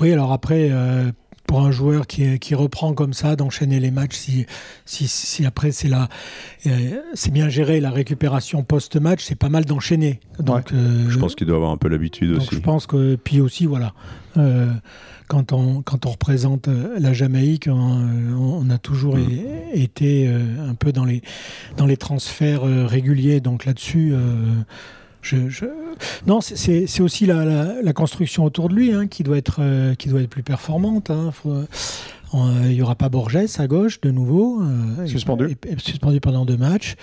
Oui, 0.00 0.12
alors 0.12 0.32
après, 0.32 0.68
euh, 0.70 1.10
pour 1.46 1.60
un 1.60 1.70
joueur 1.70 2.06
qui, 2.06 2.38
qui 2.38 2.54
reprend 2.54 2.92
comme 2.94 3.12
ça, 3.12 3.36
d'enchaîner 3.36 3.78
les 3.80 3.90
matchs, 3.90 4.16
si, 4.16 4.46
si, 4.86 5.06
si 5.08 5.44
après 5.46 5.70
c'est 5.70 5.88
la, 5.88 6.08
euh, 6.66 7.00
c'est 7.14 7.30
bien 7.32 7.48
géré 7.48 7.80
la 7.80 7.90
récupération 7.90 8.62
post-match, 8.64 9.22
c'est 9.24 9.34
pas 9.34 9.48
mal 9.48 9.64
d'enchaîner. 9.64 10.20
Donc, 10.38 10.72
euh, 10.72 11.08
Je 11.08 11.18
pense 11.18 11.34
qu'il 11.34 11.46
doit 11.46 11.56
avoir 11.56 11.70
un 11.70 11.76
peu 11.76 11.88
l'habitude 11.88 12.32
aussi. 12.36 12.48
je 12.52 12.58
pense 12.60 12.86
que 12.86 13.16
puis 13.16 13.40
aussi 13.40 13.66
voilà, 13.66 13.92
euh, 14.38 14.70
quand 15.28 15.52
on 15.52 15.82
quand 15.82 16.04
on 16.06 16.10
représente 16.10 16.68
la 16.68 17.12
Jamaïque, 17.12 17.68
on, 17.70 18.02
on 18.34 18.68
a 18.70 18.78
toujours 18.78 19.16
Mm. 19.16 19.30
é- 19.74 19.82
été 19.82 20.28
un 20.28 20.74
peu 20.74 20.92
dans 20.92 21.04
les 21.04 21.22
dans 21.76 21.86
les 21.86 21.96
transferts 21.96 22.62
réguliers. 22.88 23.40
Donc 23.40 23.64
là-dessus. 23.66 24.10
euh, 24.14 24.54
je, 25.22 25.48
je- 25.48 25.64
Non, 26.26 26.40
c'est- 26.40 26.56
aussi 27.02 27.26
la, 27.26 27.44
la- 27.44 27.80
la 27.82 27.92
construction 27.92 28.44
autour 28.44 28.68
de 28.68 28.74
lui 28.74 28.92
hein, 28.92 29.06
qui, 29.06 29.22
doit 29.22 29.38
être, 29.38 29.56
euh, 29.60 29.94
qui 29.94 30.08
doit 30.08 30.20
être 30.20 30.28
plus 30.30 30.42
performante. 30.42 31.10
hein. 31.10 31.32
Il 32.34 32.68
n'y 32.74 32.82
aura 32.82 32.94
pas 32.94 33.08
Borges 33.08 33.36
à 33.58 33.66
gauche 33.66 34.00
de 34.00 34.10
nouveau. 34.10 34.62
euh, 34.62 35.06
Suspendu. 35.06 35.46
et- 35.46 35.72
et- 35.72 35.78
suspendu 35.78 36.20
pendant 36.20 36.44
deux 36.46 36.56
matchs. 36.56 36.94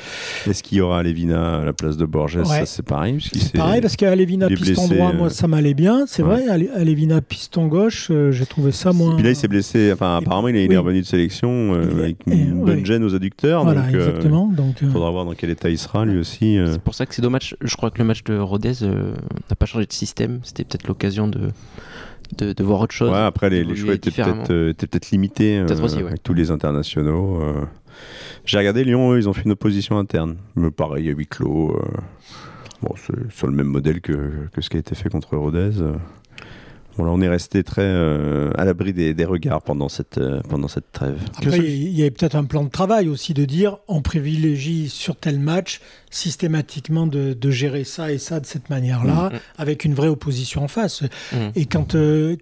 Est-ce 0.48 0.63
qu'il 0.63 0.77
y 0.79 0.81
aura 0.81 1.03
Levina 1.03 1.59
à 1.59 1.63
la 1.65 1.74
place 1.74 1.98
de 1.98 2.05
Borges? 2.05 2.38
Ouais. 2.38 2.45
Ça, 2.45 2.65
c'est 2.65 2.83
pareil. 2.83 3.19
s'est- 3.21 3.57
Pareil, 3.57 3.81
parce 3.81 3.95
est 4.48 4.55
piston 4.55 4.88
blessé, 4.88 4.95
droit, 4.95 5.12
euh, 5.13 5.17
moi 5.17 5.29
ça 5.29 5.48
m'allait 5.48 5.74
bien, 5.75 6.05
c'est 6.07 6.24
ouais. 6.24 6.45
vrai. 6.48 6.69
À 6.75 6.83
Lévina 6.83 7.21
piston 7.21 7.67
gauche, 7.67 8.07
euh, 8.12 8.31
j'ai 8.31 8.45
trouvé 8.45 8.71
ça 8.71 8.91
moins. 8.91 9.15
Puis 9.15 9.24
là, 9.24 9.29
il 9.31 9.36
s'est 9.36 9.48
blessé. 9.48 9.91
Enfin, 9.93 10.17
apparemment, 10.17 10.48
il 10.48 10.55
est, 10.55 10.63
il 10.65 10.69
oui. 10.69 10.75
est 10.75 10.77
revenu 10.79 11.01
de 11.01 11.05
sélection 11.05 11.74
euh, 11.75 11.91
avec 12.00 12.17
et- 12.27 12.31
une 12.33 12.62
bonne 12.65 12.79
ouais. 12.79 12.86
gêne 12.86 13.03
aux 13.03 13.13
adducteurs. 13.13 13.63
Voilà, 13.63 13.81
donc, 13.83 13.93
euh, 13.95 14.07
exactement. 14.07 14.48
Donc, 14.48 14.77
il 14.81 14.88
euh, 14.88 14.91
faudra 14.91 15.12
voir 15.12 15.25
dans 15.25 15.33
quel 15.33 15.50
état 15.51 15.69
il 15.69 15.77
sera 15.77 16.05
lui 16.05 16.17
aussi. 16.17 16.57
euh. 16.57 16.71
C'est 16.74 16.81
pour 16.81 16.95
ça 16.95 17.05
que 17.05 17.13
c'est 17.13 17.21
dommage. 17.21 17.55
Je 17.62 17.75
crois 17.75 17.91
que 17.91 18.00
le 18.00 18.05
match 18.05 18.24
de 18.24 18.38
Rodez 18.38 18.81
euh, 18.83 19.13
n'a 19.50 19.55
pas 19.55 19.65
changé 19.67 19.86
de 19.86 19.93
système. 19.93 20.39
C'était 20.43 20.63
peut-être 20.63 20.88
l'occasion 20.88 21.27
de, 21.27 21.50
de, 22.38 22.53
de 22.53 22.63
voir 22.63 22.81
autre 22.81 22.93
chose. 22.93 23.12
Ouais, 23.12 23.17
après, 23.17 23.50
les, 23.50 23.75
choix 23.75 23.93
étaient 23.93 24.09
différemment. 24.09 24.43
peut-être 24.43 24.51
euh, 24.51 24.69
étaient 24.69 24.88
peut-être 24.88 25.12
limités 25.12 25.59
euh, 25.59 25.65
Peut-être 25.65 25.83
aussi, 25.83 25.98
ouais. 25.98 26.09
avec 26.09 26.24
tous 26.24 26.33
les 26.33 26.51
internationaux. 26.51 27.41
euh. 27.41 27.65
J'ai 28.45 28.57
regardé 28.57 28.83
Lyon, 28.83 29.12
eux, 29.13 29.17
ils 29.17 29.27
ont 29.27 29.33
fait 29.33 29.43
une 29.43 29.51
opposition 29.51 29.98
interne. 29.98 30.38
Mais 30.55 30.71
pareil, 30.71 31.09
à 31.09 31.12
huis 31.12 31.27
clos. 31.27 31.79
Bon, 32.81 32.93
c'est 32.95 33.31
sur 33.36 33.48
le 33.48 33.53
même 33.53 33.67
modèle 33.67 34.00
que, 34.00 34.48
que 34.53 34.62
ce 34.62 34.69
qui 34.69 34.77
a 34.77 34.79
été 34.79 34.95
fait 34.95 35.09
contre 35.09 35.36
Rodez. 35.36 35.71
Bon, 37.00 37.06
là, 37.06 37.12
on 37.13 37.22
est 37.22 37.29
resté 37.29 37.63
très 37.63 37.82
euh, 37.82 38.51
à 38.58 38.65
l'abri 38.65 38.91
des, 38.91 39.13
des 39.13 39.24
regards 39.24 39.62
pendant 39.62 39.88
cette, 39.88 40.18
euh, 40.18 40.41
pendant 40.50 40.68
cette 40.68 40.91
trêve. 40.91 41.18
Après, 41.38 41.58
il 41.60 41.91
y 41.98 42.01
avait 42.01 42.12
peut-être 42.12 42.36
un 42.36 42.44
plan 42.44 42.65
de 42.65 42.70
travail 42.70 43.08
aussi 43.08 43.34
de 43.34 43.46
dire 43.46 43.77
on 43.88 44.01
privilégie 44.01 44.89
sur 44.89 45.15
tel 45.15 45.39
match 45.39 45.79
systématiquement 46.10 47.08
de, 47.08 47.32
de 47.32 47.51
gérer 47.51 47.86
ça 47.86 48.12
et 48.12 48.18
ça 48.18 48.41
de 48.41 48.46
cette 48.46 48.70
manière-là, 48.70 49.29
Mhm. 49.32 49.39
avec 49.58 49.86
une 49.86 49.94
vraie 49.94 50.10
opposition 50.10 50.62
en 50.63 50.68
face. 50.68 51.03
Mhm. 51.32 51.51
Et 51.56 51.65
quand. 51.68 51.96
euh, 51.96 52.36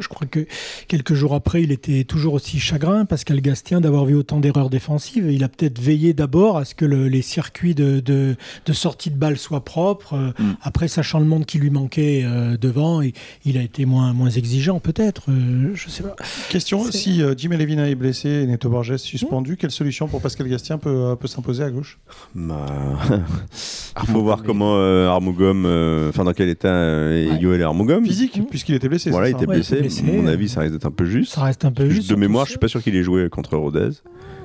je 0.00 0.08
crois 0.08 0.26
que 0.26 0.46
quelques 0.88 1.14
jours 1.14 1.34
après, 1.34 1.62
il 1.62 1.72
était 1.72 2.04
toujours 2.04 2.34
aussi 2.34 2.58
chagrin, 2.60 3.04
Pascal 3.04 3.40
Gastien, 3.40 3.80
d'avoir 3.80 4.04
vu 4.04 4.14
autant 4.14 4.40
d'erreurs 4.40 4.70
défensives. 4.70 5.30
Il 5.30 5.44
a 5.44 5.48
peut-être 5.48 5.80
veillé 5.80 6.12
d'abord 6.14 6.56
à 6.58 6.64
ce 6.64 6.74
que 6.74 6.84
le- 6.84 7.08
les 7.08 7.22
circuits 7.22 7.74
de, 7.74 8.00
de, 8.00 8.36
de 8.66 8.72
sortie 8.72 9.10
de 9.10 9.16
balle 9.16 9.36
soient 9.38 9.64
propres. 9.64 10.14
Euh, 10.14 10.30
Mm. 10.38 10.52
Après, 10.62 10.88
sachant 10.88 11.18
le 11.18 11.26
monde 11.26 11.44
qui 11.44 11.58
lui 11.58 11.70
manquait 11.70 12.22
euh, 12.24 12.56
devant, 12.56 13.02
et, 13.02 13.12
il 13.44 13.58
a 13.58 13.62
été 13.62 13.84
moins, 13.84 14.12
moins 14.12 14.30
exigeant, 14.30 14.80
peut-être. 14.80 15.24
Euh, 15.30 15.70
je 15.74 15.88
sais 15.90 16.02
pas. 16.02 16.16
Question 16.48 16.90
si 16.90 17.22
euh, 17.22 17.34
Jim 17.36 17.50
Levina 17.50 17.88
est 17.88 17.94
blessé 17.94 18.28
et 18.28 18.46
Neto 18.46 18.68
Borges 18.70 18.96
suspendu, 18.96 19.56
quelle 19.56 19.70
solution 19.70 20.08
pour 20.08 20.20
Pascal 20.22 20.48
Gastien 20.48 20.78
peut, 20.78 21.14
peut 21.20 21.26
s'imposer 21.28 21.62
à 21.64 21.70
gauche? 21.70 21.98
Bah, 22.34 22.66
il 24.02 24.06
faut 24.08 24.22
voir 24.22 24.42
comment 24.42 24.76
euh, 24.76 25.08
Armougom, 25.08 25.64
euh, 25.66 26.08
enfin 26.08 26.24
dans 26.24 26.32
quel 26.32 26.48
état 26.48 26.68
euh, 26.68 27.26
est 27.26 27.30
Ouais. 27.32 27.38
Yoel 27.40 27.62
Armougom. 27.62 28.04
Physique, 28.04 28.38
Mm. 28.38 28.44
puisqu'il 28.46 28.74
était 28.74 28.88
blessé. 28.88 29.10
Voilà, 29.10 29.28
il 29.28 29.32
était 29.32 29.46
Ouais, 29.46 29.56
il 29.56 29.58
blessé. 29.58 29.81
Blessé. 29.82 30.04
À 30.08 30.12
mon 30.12 30.26
avis, 30.26 30.48
ça 30.48 30.60
risque 30.60 30.72
d'être 30.74 30.86
un 30.86 30.90
peu 30.90 31.04
juste. 31.04 31.34
Ça 31.34 31.42
reste 31.44 31.64
un 31.64 31.72
peu 31.72 31.88
juste. 31.88 32.08
de 32.10 32.14
mémoire, 32.16 32.46
je 32.46 32.50
suis 32.50 32.58
pas 32.58 32.68
sûr 32.68 32.82
qu'il 32.82 32.96
ait 32.96 33.02
joué 33.02 33.28
contre 33.28 33.56
Rodez. 33.56 33.90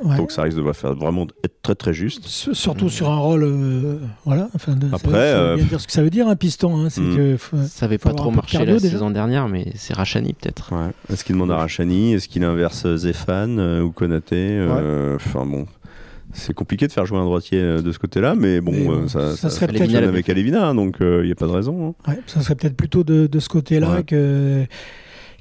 Ouais. 0.04 0.16
Donc 0.16 0.30
ça 0.32 0.44
risque 0.44 0.58
de 0.64 0.72
faire 0.74 0.94
vraiment 0.94 1.26
être 1.44 1.56
très 1.64 1.74
très 1.74 1.92
juste. 1.92 2.26
S- 2.26 2.50
Surtout 2.54 2.88
sur 2.88 3.10
un 3.10 3.18
rôle, 3.18 3.44
euh, 3.44 3.98
voilà. 4.26 4.48
Enfin, 4.54 4.76
de- 4.76 4.86
Après, 4.94 5.12
ça, 5.12 5.42
veut 5.42 5.50
euh, 5.50 5.56
bien 5.56 5.66
dire 5.66 5.82
ce 5.82 5.88
que 5.88 5.92
ça 5.92 6.04
veut 6.04 6.12
dire 6.12 6.28
un 6.28 6.36
piston. 6.36 6.78
hein, 6.86 6.90
c'est 6.92 7.02
Mm. 7.02 7.16
que 7.16 7.38
faut- 7.38 7.58
Ça 7.68 7.86
avait 7.88 7.98
pas 7.98 8.14
trop 8.14 8.30
marché 8.30 8.58
cardio, 8.58 8.76
la 8.76 8.80
déjà. 8.80 8.92
saison 8.94 9.10
dernière, 9.10 9.48
mais 9.48 9.72
c'est 9.74 9.96
Rachani 9.96 10.34
peut-être. 10.34 10.72
Ouais. 10.72 10.92
Est-ce 11.12 11.24
qu'il 11.24 11.34
demande 11.34 11.50
à 11.50 11.58
Rachani? 11.58 12.14
Est-ce 12.14 12.28
qu'il 12.28 12.44
inverse 12.44 12.96
Zéphane 12.96 13.58
euh, 13.58 13.82
ou 13.82 13.90
Konaté 13.92 14.36
Euh, 14.38 15.16
Enfin 15.16 15.48
bon, 15.48 15.66
c'est 16.32 16.54
compliqué 16.54 16.86
de 16.86 16.92
faire 16.92 17.08
jouer 17.08 17.18
un 17.18 17.26
droitier 17.26 17.60
euh, 17.60 17.82
de 17.82 17.92
ce 17.92 17.98
côté-là, 17.98 18.36
mais 18.36 18.62
bon, 18.62 18.74
Mais 18.74 18.86
bon, 18.86 18.92
euh, 18.92 19.08
ça, 19.08 19.32
ça 19.32 19.36
ça, 19.36 19.50
serait 19.50 19.66
peut-être- 19.68 19.96
avec 19.96 20.30
Alevina, 20.30 20.76
donc 20.76 20.98
il 21.00 21.24
n'y 21.24 21.32
a 21.32 21.36
pas 21.36 21.48
de 21.48 21.52
raison. 21.54 21.96
hein. 22.06 22.12
ouais, 22.12 22.20
ça 22.28 22.42
serait 22.42 22.54
peut-être 22.54 22.78
plutôt 22.78 23.04
de, 23.04 23.26
de 23.26 23.40
ce 23.40 23.50
côté-là 23.50 23.96
Ouais. 23.96 24.04
que 24.04 24.64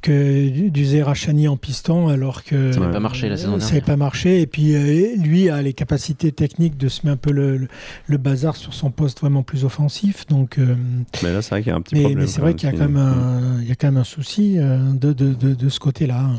que 0.02 0.48
du- 0.48 0.70
d'user 0.70 1.02
Rachani 1.02 1.48
en 1.48 1.56
piston 1.56 2.08
alors 2.08 2.44
que 2.44 2.72
Ça 2.72 2.80
n'avait 2.80 2.92
pas 2.92 3.00
marché 3.00 3.28
la 3.28 3.36
saison 3.36 3.52
ça 3.52 3.58
dernière. 3.58 3.74
n'avait 3.74 3.86
pas 3.86 3.96
marché 3.96 4.40
et 4.40 4.46
puis 4.46 4.74
euh, 4.74 5.16
lui 5.16 5.48
a 5.50 5.60
les 5.62 5.72
capacités 5.72 6.30
techniques 6.32 6.76
de 6.76 6.88
se 6.88 7.00
mettre 7.06 7.14
un 7.14 7.16
peu 7.16 7.32
le, 7.32 7.56
le- 7.56 7.68
le 8.06 8.16
bazar 8.18 8.54
sur 8.56 8.72
son 8.74 8.90
poste 8.90 9.20
vraiment 9.20 9.42
plus 9.42 9.64
offensif 9.64 10.26
donc 10.28 10.58
euh, 10.58 10.74
Mais 11.22 11.32
là, 11.32 11.42
c'est 11.42 11.50
vrai 11.50 11.62
qu'il 11.62 11.70
y 11.70 11.72
a 11.72 11.76
un 11.76 11.80
petit 11.80 11.94
mais, 11.96 12.02
problème. 12.02 12.20
mais 12.20 12.26
c'est 12.26 12.36
quand 12.36 12.42
vrai 12.42 12.50
même, 12.50 12.56
qu'il 12.56 12.68
y 12.68 12.72
a 12.72 12.72
quand 12.72 12.88
même 12.88 12.96
un, 12.96 13.60
il 13.62 13.68
y 13.68 13.72
a 13.72 13.74
quand 13.74 13.86
même 13.88 13.96
un 13.96 14.04
souci 14.04 14.58
euh, 14.58 14.78
de, 14.92 15.12
de, 15.12 15.32
de, 15.34 15.54
de 15.54 15.68
ce 15.68 15.80
côté-là 15.80 16.30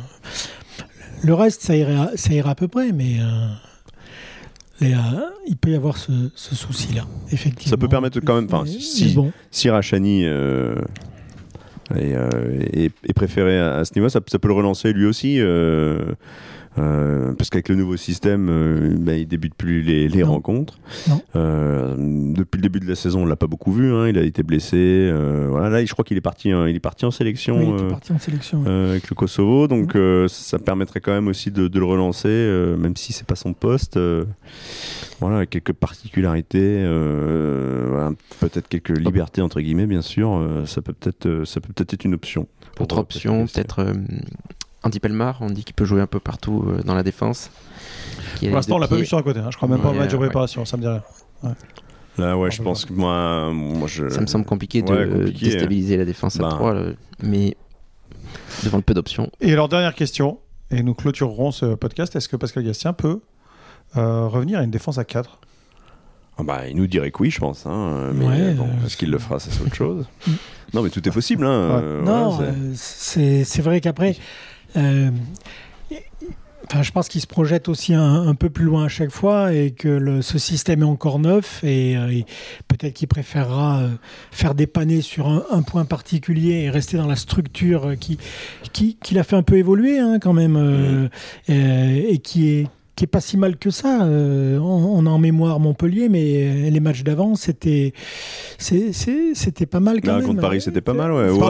le 1.24 1.34
reste 1.34 1.62
ça 1.62 1.76
ira 1.76 2.10
ça 2.16 2.32
ira 2.34 2.52
à 2.52 2.56
peu 2.56 2.68
près 2.68 2.92
mais 2.92 3.16
euh, 3.20 3.48
il 5.48 5.58
peut 5.58 5.72
y 5.72 5.76
avoir 5.76 5.98
ce, 5.98 6.12
ce 6.36 6.54
souci-là, 6.54 7.06
effectivement. 7.32 7.72
Ça 7.72 7.78
peut 7.78 7.88
permettre 7.88 8.20
quand 8.20 8.36
même- 8.36 8.46
enfin, 8.52 8.64
si- 8.68 9.14
bon, 9.16 9.32
Si 9.50 9.70
Rachani 9.72 10.24
euh, 10.26 10.76
euh, 11.96 12.30
est- 12.74 12.92
est 13.08 13.14
préféré 13.14 13.60
à, 13.60 13.76
à 13.78 13.86
ce 13.86 13.94
niveau, 13.96 14.10
ça, 14.10 14.20
ça 14.28 14.40
peut 14.40 14.48
le 14.48 14.54
relancer 14.54 14.94
lui 14.94 15.06
aussi. 15.06 15.40
euh, 15.40 16.00
euh, 16.80 17.34
parce 17.34 17.50
qu'avec 17.50 17.70
le 17.70 17.76
nouveau 17.76 17.98
système, 17.98 18.50
euh, 18.52 18.96
ben, 19.00 19.14
il 19.20 19.28
débute 19.28 19.56
plus 19.56 19.82
les, 19.82 20.08
les 20.08 20.22
Non. 20.22 20.34
rencontres. 20.34 20.78
Non. 21.10 21.20
Euh, 21.36 21.96
depuis 21.98 22.58
le 22.58 22.62
début 22.62 22.80
de 22.80 22.88
la 22.88 22.94
saison, 22.94 23.24
on 23.24 23.26
l'a 23.26 23.36
pas 23.36 23.48
beaucoup 23.48 23.72
vu. 23.72 23.92
hein, 23.92 24.08
il 24.08 24.16
a 24.18 24.22
été 24.22 24.44
blessé. 24.44 25.12
voilà, 25.50 25.70
là, 25.72 25.84
je 25.84 25.92
crois 25.92 26.06
qu'il 26.06 26.18
est 26.18 26.22
parti. 26.22 26.52
hein, 26.52 26.68
il 26.68 26.76
est 26.76 26.80
parti 26.80 27.04
en 27.06 27.10
sélection. 27.12 27.58
oui, 27.58 27.66
il 27.70 27.74
était 27.80 27.88
parti 27.90 28.14
en 28.14 28.20
sélection. 28.20 28.62
ouais. 28.62 28.70
avec 28.90 29.10
le 29.10 29.16
Kosovo, 29.16 29.68
donc 29.68 29.98
ça 30.28 30.60
permettrait 30.60 31.00
quand 31.00 31.14
même 31.14 31.28
aussi 31.28 31.50
de, 31.50 31.68
de 31.68 31.80
le 31.80 31.86
relancer, 31.86 32.76
même 32.78 32.96
si 32.96 33.12
c'est 33.12 33.26
pas 33.26 33.36
son 33.36 33.54
poste. 33.54 33.98
Voilà, 35.20 35.46
quelques 35.46 35.74
particularités, 35.74 36.60
euh, 36.84 37.86
voilà, 37.90 38.12
peut-être 38.40 38.68
quelques 38.68 38.98
libertés 38.98 39.42
entre 39.42 39.60
guillemets, 39.62 39.88
bien 39.88 40.02
sûr. 40.02 40.36
euh, 40.38 40.66
ça 40.66 40.82
peut 40.82 40.94
peut-être, 40.94 41.26
euh, 41.26 41.46
ça 41.46 41.60
peut 41.60 41.74
peut-être 41.74 41.94
être 41.96 42.06
une 42.06 42.14
option. 42.14 42.48
Autre 42.80 42.98
option, 43.00 43.48
peut-être 43.48 43.80
euh, 43.80 43.94
Andy 44.84 45.00
Pelmar. 45.00 45.38
On 45.42 45.50
dit 45.50 45.64
qu'il 45.64 45.74
peut 45.74 45.86
jouer 45.86 46.02
un 46.02 46.08
peu 46.08 46.20
partout 46.20 46.64
euh, 46.68 46.84
dans 46.84 46.94
la 46.94 47.02
défense. 47.04 47.50
Pour 48.40 48.50
l'instant, 48.50 48.76
on 48.76 48.80
l'a 48.80 48.88
pas 48.88 48.96
vu 48.96 49.06
sur 49.06 49.18
un 49.18 49.24
côté. 49.24 49.40
hein. 49.40 49.50
Je 49.52 49.58
crois 49.58 49.68
même 49.68 49.82
pas 49.82 49.90
au 49.90 49.94
Ouais, 49.94 49.98
match 49.98 50.12
de 50.12 50.18
ouais. 50.18 50.28
préparation. 50.28 50.64
Ça 50.66 50.78
me 50.78 50.84
dit 50.84 50.88
rien. 50.88 51.02
Là, 52.20 52.38
ouais, 52.38 52.50
je 52.52 52.62
pense 52.64 52.86
que 52.86 52.94
moi, 52.94 53.52
moi 53.54 53.88
je. 53.88 54.10
Ça 54.10 54.22
me 54.22 54.28
semble 54.28 54.46
compliqué 54.46 54.82
de 54.82 54.92
Ouais, 54.92 55.08
compliqué. 55.10 55.46
déstabiliser 55.50 55.98
la 55.98 56.06
défense 56.06 56.36
à 56.40 56.44
Ben. 56.44 56.50
3, 56.50 56.76
mais 57.24 57.56
devant 58.64 58.78
le 58.78 58.84
peu 58.84 58.94
d'options. 58.94 59.30
Et 59.42 59.54
alors, 59.54 59.70
dernière 59.70 59.94
question, 59.96 60.40
et 60.72 60.82
nous 60.84 60.94
clôturerons 60.96 61.52
ce 61.52 61.76
podcast. 61.76 62.16
Est-ce 62.16 62.28
que 62.30 62.36
Pascal 62.36 62.64
Gastien 62.64 62.94
peut 62.94 63.22
euh, 63.96 64.28
revenir 64.28 64.60
à 64.60 64.64
une 64.64 64.72
défense 64.72 64.98
à 64.98 65.04
4 65.06 65.40
Ah 66.38 66.44
bah, 66.44 66.62
il 66.70 66.76
nous 66.76 66.88
dirait 66.88 67.12
que 67.12 67.22
oui, 67.22 67.32
je 67.32 67.40
pense. 67.40 67.66
hein, 67.66 68.12
mais 68.14 68.26
Ouais, 68.26 68.54
bon, 68.54 68.66
euh, 68.66 68.86
est-ce 68.86 68.98
qu'il 68.98 69.10
le 69.10 69.18
fera, 69.20 69.40
ça, 69.40 69.50
c'est 69.52 69.62
autre 69.62 69.76
chose. 69.76 70.06
non, 70.74 70.82
mais 70.84 70.90
tout 70.90 71.08
est 71.08 71.12
possible. 71.12 71.46
Hein, 71.46 71.70
Ouais. 71.70 71.82
euh, 71.84 72.02
non, 72.04 72.38
c'est- 72.76 73.60
euh, 73.60 73.64
vrai 73.64 73.80
qu'après, 73.82 74.16
enfin, 76.70 76.84
je 76.84 76.92
pense 76.92 77.08
qu'il 77.08 77.22
se 77.22 77.28
projette 77.28 77.70
aussi 77.70 77.94
un, 77.94 78.28
un 78.28 78.36
peu 78.36 78.50
plus 78.50 78.66
loin 78.66 78.86
à 78.86 78.88
chaque 78.90 79.12
fois 79.12 79.54
et 79.54 79.72
que 79.72 79.88
le- 79.88 80.22
ce 80.22 80.38
système 80.38 80.82
est 80.82 80.86
encore 80.86 81.18
neuf 81.20 81.64
et, 81.64 81.94
et 81.94 82.26
peut-être 82.68 82.94
qu'il 82.94 83.08
préférera 83.08 83.84
faire 84.32 84.54
dépanner 84.54 85.02
sur 85.02 85.28
un, 85.30 85.44
un 85.50 85.62
point 85.62 85.86
particulier 85.86 86.64
et 86.64 86.70
rester 86.70 86.98
dans 86.98 87.08
la 87.08 87.16
structure 87.16 87.94
qui 88.00 88.18
qui, 88.74 88.98
qui 89.02 89.16
l'a 89.16 89.24
fait 89.24 89.38
un 89.38 89.44
peu 89.44 89.58
évoluer 89.58 89.98
hein, 90.00 90.20
quand 90.22 90.34
même 90.34 90.58
euh, 90.58 91.08
euh, 91.50 92.02
et 92.10 92.18
qui 92.20 92.50
est 92.50 92.68
qui 92.98 93.04
est 93.04 93.08
pas 93.08 93.22
si 93.22 93.38
mal 93.38 93.58
que 93.58 93.70
ça. 93.70 94.02
Euh, 94.02 94.58
on, 94.58 95.06
a 95.06 95.10
en 95.10 95.20
mémoire 95.20 95.60
Montpellier, 95.60 96.10
mais 96.10 96.70
les 96.72 96.80
matchs 96.80 97.04
d'avant, 97.04 97.36
c'était 97.36 97.94
c'était 98.58 99.68
pas 99.68 99.80
mal 99.80 100.02
quand 100.02 100.16
même. 100.16 100.26
Contre 100.26 100.42
Paris, 100.42 100.62
c'était 100.62 100.82
pas 100.82 100.94
mal. 100.94 101.14
Ouais. 101.14 101.30
on, 101.30 101.42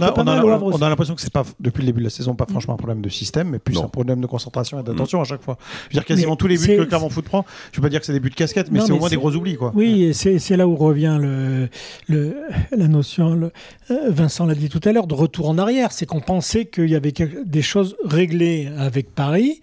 a, 0.00 0.14
on, 0.16 0.82
a, 0.82 0.88
l'impression 0.88 1.16
que 1.16 1.20
c'est 1.20 1.32
pas 1.32 1.44
depuis 1.58 1.80
le 1.80 1.86
début 1.86 1.98
de 1.98 2.04
la 2.04 2.10
saison 2.10 2.34
pas 2.36 2.46
franchement 2.48 2.74
un 2.74 2.76
problème 2.76 3.02
de 3.02 3.08
système, 3.08 3.48
mais 3.50 3.58
plus 3.58 3.78
un 3.78 3.88
problème 3.88 4.20
de 4.20 4.26
concentration 4.26 4.78
et 4.78 4.84
d'attention 4.84 5.20
à 5.20 5.24
chaque 5.24 5.42
fois. 5.42 5.58
Je 5.90 5.96
veux 5.96 6.00
dire 6.00 6.04
quasiment 6.04 6.36
tous 6.36 6.46
les 6.46 6.56
buts 6.56 6.68
que 6.68 6.84
Clermont 6.84 7.10
Foot 7.10 7.24
prend, 7.24 7.44
je 7.72 7.78
veux 7.78 7.82
pas 7.82 7.88
dire 7.88 7.98
que 7.98 8.06
c'est 8.06 8.12
des 8.12 8.20
buts 8.20 8.30
de 8.30 8.36
casquette, 8.36 8.70
mais 8.70 8.80
c'est 8.80 8.92
au 8.92 8.98
moins 8.98 9.10
des 9.10 9.16
gros 9.16 9.34
oublis 9.34 9.56
quoi. 9.56 9.72
Oui, 9.74 10.04
et 10.04 10.12
c'est 10.12 10.56
là 10.56 10.68
où 10.68 10.76
revient 10.76 11.18
le, 11.20 11.68
le 12.08 12.36
la 12.70 12.86
notion. 12.86 13.34
Le, 13.34 13.50
euh, 13.90 14.10
Vincent 14.10 14.46
l'a 14.46 14.54
dit 14.54 14.68
tout 14.68 14.80
à 14.84 14.92
l'heure 14.92 15.08
de 15.08 15.14
retour 15.14 15.48
en 15.48 15.58
arrière, 15.58 15.90
c'est 15.90 16.06
qu'on 16.06 16.20
pensait 16.20 16.66
qu'il 16.66 16.88
y 16.88 16.94
avait 16.94 17.12
des 17.44 17.62
choses 17.62 17.96
réglées 18.04 18.70
avec 18.78 19.12
Paris. 19.12 19.60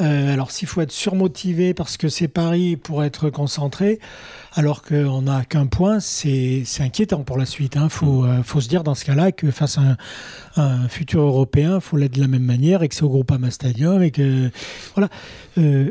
Euh, 0.00 0.32
alors 0.32 0.50
s'il 0.50 0.66
faut 0.66 0.80
être 0.80 0.92
surmotivé 0.92 1.72
parce 1.72 1.96
que 1.96 2.08
c'est 2.08 2.28
Paris 2.28 2.76
pour 2.76 3.04
être 3.04 3.30
concentré, 3.30 4.00
alors 4.52 4.82
qu'on 4.82 5.22
n'a 5.22 5.44
qu'un 5.44 5.66
point, 5.66 6.00
c'est 6.00 6.64
inquiétant 6.80 7.22
pour 7.22 7.38
la 7.38 7.46
suite. 7.46 7.74
Il 7.76 7.82
hein. 7.82 7.88
faut, 7.88 8.24
euh, 8.24 8.42
faut, 8.42 8.60
se 8.60 8.68
dire 8.68 8.82
dans 8.82 8.94
ce 8.94 9.04
cas-là 9.04 9.32
que 9.32 9.50
face 9.50 9.78
à 9.78 9.96
un, 10.56 10.88
futur 10.88 11.22
européen, 11.22 11.76
il 11.76 11.80
faut 11.80 11.96
l'être 11.96 12.14
de 12.14 12.20
la 12.20 12.28
même 12.28 12.42
manière 12.42 12.82
et 12.82 12.88
que 12.88 12.94
c'est 12.94 13.02
au 13.02 13.08
Groupama 13.08 13.50
Stadium 13.50 14.02
et 14.02 14.10
que 14.10 14.50
voilà. 14.94 15.08
Euh, 15.58 15.90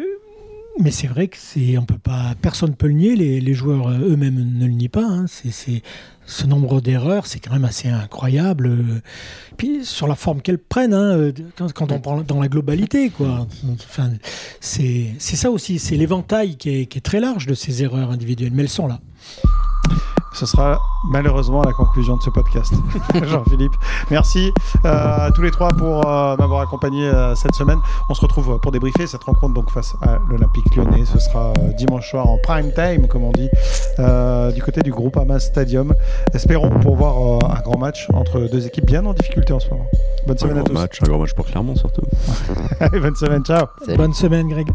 mais 0.80 0.92
c'est 0.92 1.08
vrai 1.08 1.28
que 1.28 1.38
c'est, 1.38 1.78
on 1.78 1.86
peut 1.86 1.98
pas, 1.98 2.34
personne 2.42 2.76
peut 2.76 2.88
le 2.88 2.94
nier. 2.94 3.16
Les, 3.16 3.40
les 3.40 3.54
joueurs 3.54 3.90
eux-mêmes 3.90 4.58
ne 4.58 4.66
le 4.66 4.72
nient 4.72 4.90
pas. 4.90 5.06
Hein. 5.06 5.26
C'est, 5.28 5.82
ce 6.26 6.46
nombre 6.48 6.80
d'erreurs, 6.80 7.28
c'est 7.28 7.40
quand 7.40 7.52
même 7.52 7.66
assez 7.66 7.90
incroyable. 7.90 9.02
Puis 9.58 9.86
sur 9.86 10.08
la 10.08 10.16
forme 10.16 10.42
qu'elles 10.42 10.58
prennent, 10.58 10.94
hein, 10.94 11.32
quand, 11.76 11.92
on 11.92 12.00
parle 12.00 12.26
dans 12.26 12.40
la 12.40 12.48
globalité, 12.48 13.10
quoi. 13.10 13.46
Enfin, 13.74 14.12
c'est 14.62 15.18
ça 15.20 15.52
aussi, 15.52 15.80
c'est 15.80 15.96
l'éventail 15.96 16.56
qui 16.56 16.70
est, 16.70 16.86
qui 16.86 16.98
est 16.98 17.02
très 17.02 17.20
large 17.20 17.46
de 17.46 17.54
ces 17.54 17.84
erreurs 17.84 18.12
individuelles, 18.12 18.54
mais 18.54 18.64
elles 18.64 18.70
sont 18.70 18.88
là. 18.88 19.02
Ce 20.34 20.48
sera 20.48 20.82
malheureusement 21.04 21.62
la 21.62 21.74
conclusion 21.74 22.18
de 22.18 22.24
ce 22.24 22.30
podcast. 22.30 22.74
Jean-Philippe, 23.24 23.76
merci 24.10 24.52
euh, 24.84 25.28
à 25.28 25.32
tous 25.32 25.44
les 25.44 25.52
trois 25.52 25.70
pour 25.70 26.08
euh, 26.08 26.36
m'avoir 26.38 26.62
accompagné 26.62 27.08
euh, 27.08 27.36
cette 27.36 27.54
semaine. 27.54 27.80
On 28.10 28.16
se 28.16 28.22
retrouve 28.22 28.60
pour 28.60 28.72
débriefer 28.72 29.06
cette 29.06 29.24
rencontre 29.24 29.54
donc 29.54 29.70
face 29.70 29.96
à 30.02 30.18
l'Olympique 30.28 30.76
lyonnais. 30.76 31.06
Ce 31.06 31.20
sera 31.20 31.54
dimanche 31.78 32.10
soir 32.10 32.28
en 32.28 32.38
prime 32.40 32.72
time, 32.74 33.08
comme 33.08 33.24
on 33.24 33.32
dit, 33.32 33.50
du 34.56 34.64
côté 34.64 34.82
du 34.82 34.92
groupe 34.92 35.18
Hamas 35.18 35.46
Stadium. 35.46 35.94
Espérons 36.34 36.72
pour 36.82 36.96
voir 36.96 37.46
un 37.52 37.62
grand 37.62 37.78
match 37.78 38.08
entre 38.14 38.40
deux 38.52 38.66
équipes 38.66 38.86
bien 38.86 39.06
en 39.06 39.14
difficulté 39.14 39.54
en 39.54 39.60
ce 39.60 39.70
moment. 39.70 39.86
Bonne 40.26 40.38
semaine 40.38 40.58
à 40.58 40.64
tous. 40.64 40.74
Match, 40.74 41.00
un 41.04 41.08
grand 41.08 41.20
match 41.20 41.34
pour 41.34 41.46
Clermont 41.46 41.76
surtout. 41.76 42.04
bonne 42.92 43.16
semaine, 43.16 43.44
ciao. 43.44 43.68
Bonne 43.96 44.14
semaine, 44.14 44.48
Greg. 44.48 44.68